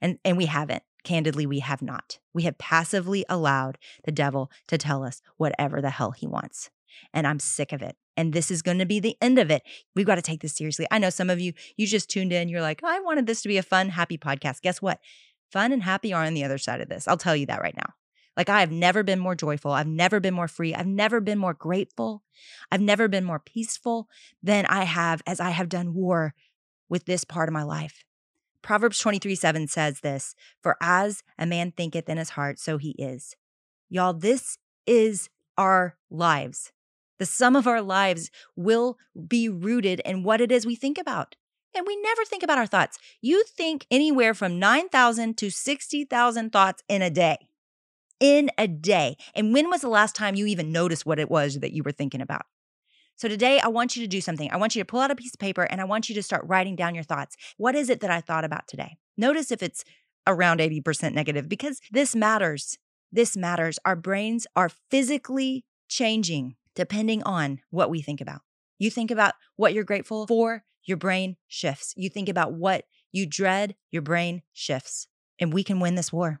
And, 0.00 0.18
and 0.24 0.36
we 0.36 0.46
haven't. 0.46 0.84
Candidly, 1.04 1.46
we 1.46 1.60
have 1.60 1.82
not. 1.82 2.18
We 2.34 2.42
have 2.44 2.58
passively 2.58 3.24
allowed 3.28 3.78
the 4.04 4.12
devil 4.12 4.50
to 4.68 4.78
tell 4.78 5.02
us 5.04 5.22
whatever 5.36 5.80
the 5.80 5.90
hell 5.90 6.12
he 6.12 6.26
wants. 6.26 6.70
And 7.12 7.26
I'm 7.26 7.38
sick 7.38 7.72
of 7.72 7.82
it. 7.82 7.96
And 8.16 8.32
this 8.32 8.50
is 8.50 8.62
going 8.62 8.78
to 8.78 8.86
be 8.86 9.00
the 9.00 9.16
end 9.20 9.38
of 9.38 9.50
it. 9.50 9.62
We've 9.94 10.06
got 10.06 10.16
to 10.16 10.22
take 10.22 10.42
this 10.42 10.56
seriously. 10.56 10.86
I 10.90 10.98
know 10.98 11.10
some 11.10 11.30
of 11.30 11.40
you, 11.40 11.52
you 11.76 11.86
just 11.86 12.10
tuned 12.10 12.32
in. 12.32 12.48
You're 12.48 12.60
like, 12.60 12.82
I 12.84 13.00
wanted 13.00 13.26
this 13.26 13.42
to 13.42 13.48
be 13.48 13.56
a 13.56 13.62
fun, 13.62 13.88
happy 13.88 14.18
podcast. 14.18 14.60
Guess 14.60 14.82
what? 14.82 15.00
Fun 15.50 15.72
and 15.72 15.82
happy 15.82 16.12
are 16.12 16.24
on 16.24 16.34
the 16.34 16.44
other 16.44 16.58
side 16.58 16.80
of 16.80 16.88
this. 16.88 17.08
I'll 17.08 17.16
tell 17.16 17.36
you 17.36 17.46
that 17.46 17.62
right 17.62 17.76
now. 17.76 17.94
Like, 18.36 18.48
I 18.48 18.60
have 18.60 18.70
never 18.70 19.02
been 19.02 19.18
more 19.18 19.34
joyful. 19.34 19.72
I've 19.72 19.86
never 19.86 20.20
been 20.20 20.34
more 20.34 20.48
free. 20.48 20.74
I've 20.74 20.86
never 20.86 21.20
been 21.20 21.38
more 21.38 21.54
grateful. 21.54 22.22
I've 22.70 22.80
never 22.80 23.08
been 23.08 23.24
more 23.24 23.40
peaceful 23.40 24.08
than 24.42 24.66
I 24.66 24.84
have 24.84 25.22
as 25.26 25.40
I 25.40 25.50
have 25.50 25.68
done 25.68 25.94
war 25.94 26.34
with 26.88 27.06
this 27.06 27.24
part 27.24 27.48
of 27.48 27.52
my 27.52 27.62
life. 27.62 28.04
Proverbs 28.62 28.98
23 28.98 29.34
7 29.34 29.68
says 29.68 30.00
this 30.00 30.34
For 30.62 30.76
as 30.80 31.22
a 31.38 31.46
man 31.46 31.72
thinketh 31.72 32.08
in 32.08 32.18
his 32.18 32.30
heart, 32.30 32.58
so 32.58 32.78
he 32.78 32.90
is. 32.90 33.36
Y'all, 33.88 34.12
this 34.12 34.58
is 34.86 35.28
our 35.56 35.96
lives. 36.10 36.72
The 37.18 37.26
sum 37.26 37.54
of 37.54 37.66
our 37.66 37.82
lives 37.82 38.30
will 38.56 38.98
be 39.28 39.48
rooted 39.48 40.00
in 40.00 40.22
what 40.22 40.40
it 40.40 40.50
is 40.50 40.64
we 40.64 40.74
think 40.74 40.98
about. 40.98 41.36
And 41.76 41.86
we 41.86 41.96
never 42.00 42.24
think 42.24 42.42
about 42.42 42.58
our 42.58 42.66
thoughts. 42.66 42.98
You 43.20 43.44
think 43.44 43.86
anywhere 43.90 44.34
from 44.34 44.58
9,000 44.58 45.36
to 45.38 45.50
60,000 45.50 46.50
thoughts 46.50 46.82
in 46.88 47.02
a 47.02 47.10
day 47.10 47.50
in 48.20 48.50
a 48.58 48.68
day. 48.68 49.16
And 49.34 49.52
when 49.52 49.70
was 49.70 49.80
the 49.80 49.88
last 49.88 50.14
time 50.14 50.34
you 50.34 50.46
even 50.46 50.70
noticed 50.70 51.06
what 51.06 51.18
it 51.18 51.30
was 51.30 51.58
that 51.58 51.72
you 51.72 51.82
were 51.82 51.90
thinking 51.90 52.20
about? 52.20 52.42
So 53.20 53.28
today, 53.28 53.60
I 53.60 53.68
want 53.68 53.96
you 53.96 54.02
to 54.02 54.08
do 54.08 54.22
something. 54.22 54.50
I 54.50 54.56
want 54.56 54.74
you 54.74 54.80
to 54.80 54.86
pull 54.86 55.00
out 55.00 55.10
a 55.10 55.14
piece 55.14 55.34
of 55.34 55.38
paper 55.38 55.64
and 55.64 55.78
I 55.78 55.84
want 55.84 56.08
you 56.08 56.14
to 56.14 56.22
start 56.22 56.42
writing 56.46 56.74
down 56.74 56.94
your 56.94 57.04
thoughts. 57.04 57.36
What 57.58 57.74
is 57.74 57.90
it 57.90 58.00
that 58.00 58.10
I 58.10 58.22
thought 58.22 58.46
about 58.46 58.66
today? 58.66 58.96
Notice 59.18 59.52
if 59.52 59.62
it's 59.62 59.84
around 60.26 60.58
80% 60.58 61.12
negative 61.12 61.46
because 61.46 61.82
this 61.90 62.16
matters. 62.16 62.78
This 63.12 63.36
matters. 63.36 63.78
Our 63.84 63.94
brains 63.94 64.46
are 64.56 64.70
physically 64.90 65.66
changing 65.86 66.56
depending 66.74 67.22
on 67.24 67.60
what 67.68 67.90
we 67.90 68.00
think 68.00 68.22
about. 68.22 68.40
You 68.78 68.90
think 68.90 69.10
about 69.10 69.34
what 69.56 69.74
you're 69.74 69.84
grateful 69.84 70.26
for, 70.26 70.64
your 70.84 70.96
brain 70.96 71.36
shifts. 71.46 71.92
You 71.98 72.08
think 72.08 72.30
about 72.30 72.54
what 72.54 72.84
you 73.12 73.26
dread, 73.26 73.74
your 73.90 74.00
brain 74.00 74.40
shifts. 74.54 75.08
And 75.38 75.52
we 75.52 75.62
can 75.62 75.78
win 75.78 75.94
this 75.94 76.10
war. 76.10 76.40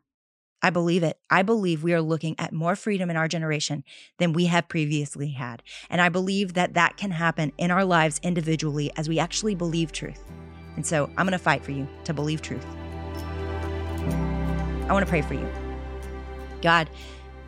I 0.62 0.70
believe 0.70 1.02
it. 1.02 1.18
I 1.30 1.42
believe 1.42 1.82
we 1.82 1.94
are 1.94 2.02
looking 2.02 2.34
at 2.38 2.52
more 2.52 2.76
freedom 2.76 3.08
in 3.08 3.16
our 3.16 3.28
generation 3.28 3.82
than 4.18 4.32
we 4.32 4.46
have 4.46 4.68
previously 4.68 5.30
had. 5.30 5.62
And 5.88 6.00
I 6.00 6.10
believe 6.10 6.54
that 6.54 6.74
that 6.74 6.96
can 6.96 7.10
happen 7.10 7.52
in 7.56 7.70
our 7.70 7.84
lives 7.84 8.20
individually 8.22 8.90
as 8.96 9.08
we 9.08 9.18
actually 9.18 9.54
believe 9.54 9.90
truth. 9.90 10.22
And 10.76 10.86
so 10.86 11.06
I'm 11.16 11.26
going 11.26 11.32
to 11.32 11.38
fight 11.38 11.64
for 11.64 11.72
you 11.72 11.88
to 12.04 12.12
believe 12.12 12.42
truth. 12.42 12.64
I 14.88 14.92
want 14.92 15.04
to 15.04 15.10
pray 15.10 15.22
for 15.22 15.34
you. 15.34 15.48
God, 16.62 16.90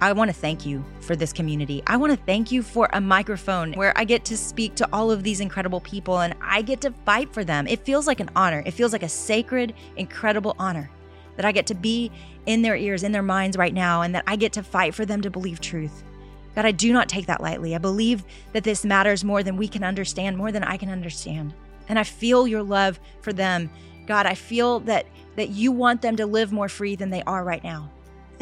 I 0.01 0.13
want 0.13 0.31
to 0.31 0.35
thank 0.35 0.65
you 0.65 0.83
for 1.01 1.15
this 1.15 1.33
community. 1.33 1.83
I 1.87 1.97
want 1.97 2.19
to 2.19 2.25
thank 2.25 2.51
you 2.51 2.63
for 2.63 2.89
a 2.93 3.01
microphone 3.01 3.75
where 3.75 3.93
I 3.97 4.05
get 4.05 4.25
to 4.27 4.37
speak 4.37 4.75
to 4.77 4.89
all 4.93 5.11
of 5.11 5.23
these 5.23 5.41
incredible 5.41 5.81
people 5.81 6.21
and 6.21 6.35
I 6.41 6.63
get 6.63 6.81
to 6.81 6.93
fight 7.05 7.33
for 7.33 7.45
them. 7.45 7.67
It 7.67 7.85
feels 7.85 8.07
like 8.07 8.21
an 8.21 8.31
honor. 8.35 8.63
It 8.65 8.73
feels 8.73 8.93
like 8.93 9.03
a 9.03 9.09
sacred, 9.09 9.75
incredible 9.97 10.57
honor 10.59 10.91
that 11.37 11.45
I 11.45 11.53
get 11.53 11.67
to 11.69 11.75
be 11.75 12.11
in 12.47 12.63
their 12.63 12.77
ears, 12.77 13.03
in 13.03 13.13
their 13.13 13.23
minds 13.23 13.57
right 13.57 13.75
now, 13.75 14.03
and 14.03 14.15
that 14.15 14.25
I 14.27 14.37
get 14.37 14.53
to 14.55 14.63
fight 14.63 14.95
for 14.95 15.07
them 15.07 15.21
to 15.23 15.31
believe 15.31 15.61
truth. 15.61 16.03
God, 16.55 16.67
I 16.67 16.73
do 16.73 16.93
not 16.93 17.09
take 17.09 17.27
that 17.27 17.41
lightly. 17.41 17.75
I 17.75 17.79
believe 17.79 18.25
that 18.53 18.65
this 18.65 18.85
matters 18.85 19.25
more 19.25 19.43
than 19.43 19.57
we 19.57 19.69
can 19.69 19.85
understand, 19.85 20.37
more 20.37 20.53
than 20.53 20.65
I 20.65 20.77
can 20.77 20.91
understand. 20.91 21.55
And 21.89 21.99
I 21.99 22.05
feel 22.05 22.47
your 22.47 22.63
love 22.63 23.01
for 23.23 23.33
them. 23.33 23.71
God, 24.07 24.27
I 24.27 24.35
feel 24.35 24.81
that 24.81 25.07
that 25.37 25.49
you 25.51 25.73
want 25.73 26.03
them 26.03 26.17
to 26.17 26.27
live 26.27 26.53
more 26.53 26.69
free 26.69 26.95
than 26.95 27.11
they 27.11 27.23
are 27.23 27.43
right 27.43 27.65
now. 27.65 27.91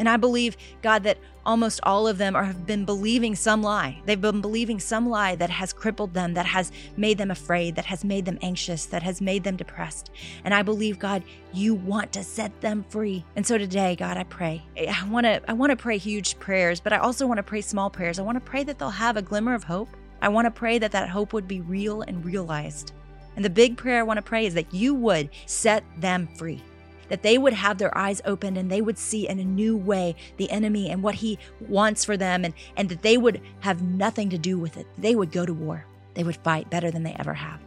And 0.01 0.09
I 0.09 0.17
believe, 0.17 0.57
God, 0.81 1.03
that 1.03 1.19
almost 1.45 1.79
all 1.83 2.07
of 2.07 2.17
them 2.17 2.35
are, 2.35 2.43
have 2.43 2.65
been 2.65 2.85
believing 2.85 3.35
some 3.35 3.61
lie. 3.61 4.01
They've 4.07 4.19
been 4.19 4.41
believing 4.41 4.79
some 4.79 5.07
lie 5.07 5.35
that 5.35 5.51
has 5.51 5.73
crippled 5.73 6.15
them, 6.15 6.33
that 6.33 6.47
has 6.47 6.71
made 6.97 7.19
them 7.19 7.29
afraid, 7.29 7.75
that 7.75 7.85
has 7.85 8.03
made 8.03 8.25
them 8.25 8.39
anxious, 8.41 8.87
that 8.87 9.03
has 9.03 9.21
made 9.21 9.43
them 9.43 9.57
depressed. 9.57 10.09
And 10.43 10.55
I 10.55 10.63
believe, 10.63 10.97
God, 10.97 11.23
you 11.53 11.75
want 11.75 12.11
to 12.13 12.23
set 12.23 12.61
them 12.61 12.83
free. 12.89 13.23
And 13.35 13.45
so 13.45 13.59
today, 13.59 13.95
God, 13.95 14.17
I 14.17 14.23
pray. 14.23 14.63
I 14.75 15.07
want 15.07 15.27
to 15.27 15.39
I 15.47 15.53
want 15.53 15.69
to 15.69 15.75
pray 15.75 15.99
huge 15.99 16.39
prayers, 16.39 16.79
but 16.79 16.93
I 16.93 16.97
also 16.97 17.27
want 17.27 17.37
to 17.37 17.43
pray 17.43 17.61
small 17.61 17.91
prayers. 17.91 18.17
I 18.17 18.23
want 18.23 18.43
to 18.43 18.49
pray 18.49 18.63
that 18.63 18.79
they'll 18.79 18.89
have 18.89 19.17
a 19.17 19.21
glimmer 19.21 19.53
of 19.53 19.65
hope. 19.65 19.89
I 20.19 20.29
want 20.29 20.45
to 20.45 20.51
pray 20.51 20.79
that 20.79 20.93
that 20.93 21.09
hope 21.09 21.31
would 21.31 21.47
be 21.47 21.61
real 21.61 22.01
and 22.01 22.25
realized. 22.25 22.93
And 23.35 23.45
the 23.45 23.51
big 23.51 23.77
prayer 23.77 23.99
I 23.99 24.03
want 24.03 24.17
to 24.17 24.23
pray 24.23 24.47
is 24.47 24.55
that 24.55 24.73
you 24.73 24.95
would 24.95 25.29
set 25.45 25.83
them 25.99 26.27
free 26.37 26.63
that 27.11 27.23
they 27.23 27.37
would 27.37 27.51
have 27.51 27.77
their 27.77 27.95
eyes 27.97 28.21
opened 28.23 28.57
and 28.57 28.71
they 28.71 28.81
would 28.81 28.97
see 28.97 29.27
in 29.27 29.37
a 29.37 29.43
new 29.43 29.75
way 29.75 30.15
the 30.37 30.49
enemy 30.49 30.89
and 30.89 31.03
what 31.03 31.15
he 31.15 31.37
wants 31.59 32.05
for 32.05 32.15
them, 32.15 32.45
and, 32.45 32.53
and 32.77 32.87
that 32.87 33.01
they 33.01 33.17
would 33.17 33.41
have 33.59 33.81
nothing 33.81 34.29
to 34.29 34.37
do 34.37 34.57
with 34.57 34.77
it. 34.77 34.87
They 34.97 35.13
would 35.13 35.29
go 35.29 35.45
to 35.45 35.53
war, 35.53 35.85
they 36.13 36.23
would 36.23 36.37
fight 36.37 36.69
better 36.69 36.89
than 36.89 37.03
they 37.03 37.11
ever 37.19 37.33
have. 37.33 37.59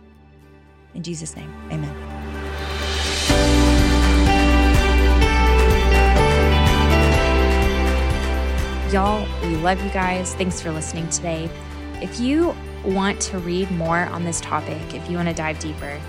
In 0.94 1.02
Jesus' 1.02 1.36
name, 1.36 1.54
amen. 1.70 1.94
Y'all, 8.90 9.28
we 9.42 9.56
love 9.56 9.82
you 9.84 9.90
guys. 9.90 10.34
Thanks 10.36 10.62
for 10.62 10.70
listening 10.70 11.06
today. 11.10 11.50
If 12.00 12.18
you 12.18 12.56
want 12.82 13.20
to 13.22 13.38
read 13.40 13.70
more 13.72 14.06
on 14.06 14.24
this 14.24 14.40
topic, 14.40 14.94
if 14.94 15.10
you 15.10 15.16
want 15.16 15.28
to 15.28 15.34
dive 15.34 15.58
deeper, 15.58 16.00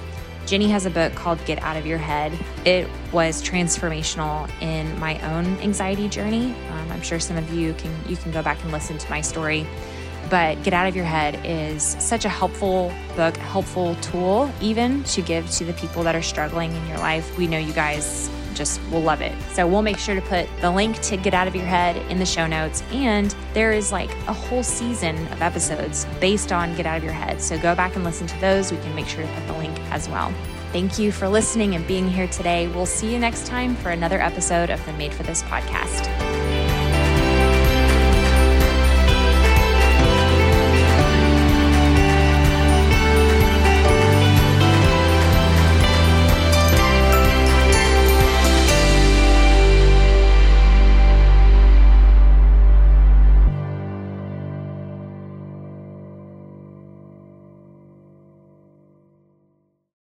Jennie 0.45 0.69
has 0.69 0.85
a 0.85 0.91
book 0.91 1.15
called 1.15 1.43
Get 1.45 1.61
Out 1.63 1.75
of 1.75 1.87
Your 1.87 1.97
Head. 1.97 2.37
It 2.65 2.87
was 3.11 3.41
transformational 3.41 4.49
in 4.61 4.97
my 4.99 5.19
own 5.31 5.57
anxiety 5.59 6.07
journey. 6.07 6.53
Um, 6.69 6.91
I'm 6.91 7.01
sure 7.01 7.19
some 7.19 7.37
of 7.37 7.51
you 7.51 7.73
can 7.73 7.91
you 8.07 8.15
can 8.15 8.31
go 8.31 8.43
back 8.43 8.61
and 8.63 8.71
listen 8.71 8.97
to 8.97 9.09
my 9.09 9.21
story. 9.21 9.65
But 10.29 10.61
Get 10.63 10.73
Out 10.73 10.87
of 10.87 10.95
Your 10.95 11.05
Head 11.05 11.39
is 11.43 11.83
such 11.99 12.25
a 12.25 12.29
helpful 12.29 12.93
book, 13.15 13.35
helpful 13.37 13.95
tool 13.95 14.51
even 14.61 15.03
to 15.05 15.21
give 15.21 15.49
to 15.51 15.65
the 15.65 15.73
people 15.73 16.03
that 16.03 16.15
are 16.15 16.21
struggling 16.21 16.75
in 16.75 16.87
your 16.87 16.97
life. 16.97 17.37
We 17.37 17.47
know 17.47 17.57
you 17.57 17.73
guys 17.73 18.29
just 18.55 18.81
will 18.89 19.01
love 19.01 19.21
it. 19.21 19.33
So 19.51 19.67
we'll 19.67 19.81
make 19.81 19.97
sure 19.97 20.15
to 20.15 20.21
put 20.21 20.47
the 20.61 20.71
link 20.71 20.99
to 21.01 21.17
Get 21.17 21.33
Out 21.33 21.47
of 21.47 21.55
Your 21.55 21.65
Head 21.65 21.97
in 22.09 22.17
the 22.17 22.25
show 22.25 22.47
notes. 22.47 22.81
And 22.91 23.35
there 23.53 23.73
is 23.73 23.91
like 23.91 24.09
a 24.27 24.33
whole 24.33 24.63
season 24.63 25.15
of 25.27 25.41
episodes 25.41 26.05
based 26.19 26.51
on 26.51 26.75
Get 26.75 26.85
Out 26.85 26.97
of 26.97 27.03
Your 27.03 27.13
Head. 27.13 27.41
So 27.41 27.59
go 27.59 27.75
back 27.75 27.95
and 27.95 28.03
listen 28.03 28.25
to 28.27 28.39
those. 28.39 28.71
We 28.71 28.77
can 28.77 28.95
make 28.95 29.07
sure 29.07 29.23
to 29.23 29.33
put 29.33 29.47
the 29.47 29.53
link 29.53 29.74
as 29.95 30.09
well. 30.09 30.31
Thank 30.71 30.99
you 30.99 31.11
for 31.11 31.29
listening 31.29 31.73
and 31.73 31.87
being 31.87 32.07
here 32.07 32.27
today. 32.27 32.67
We'll 32.67 32.85
see 32.85 33.11
you 33.11 33.17
next 33.17 33.47
time 33.47 33.75
for 33.77 33.89
another 33.89 34.21
episode 34.21 34.69
of 34.69 34.85
the 34.85 34.93
Made 34.93 35.13
for 35.13 35.23
This 35.23 35.41
podcast. 35.43 36.54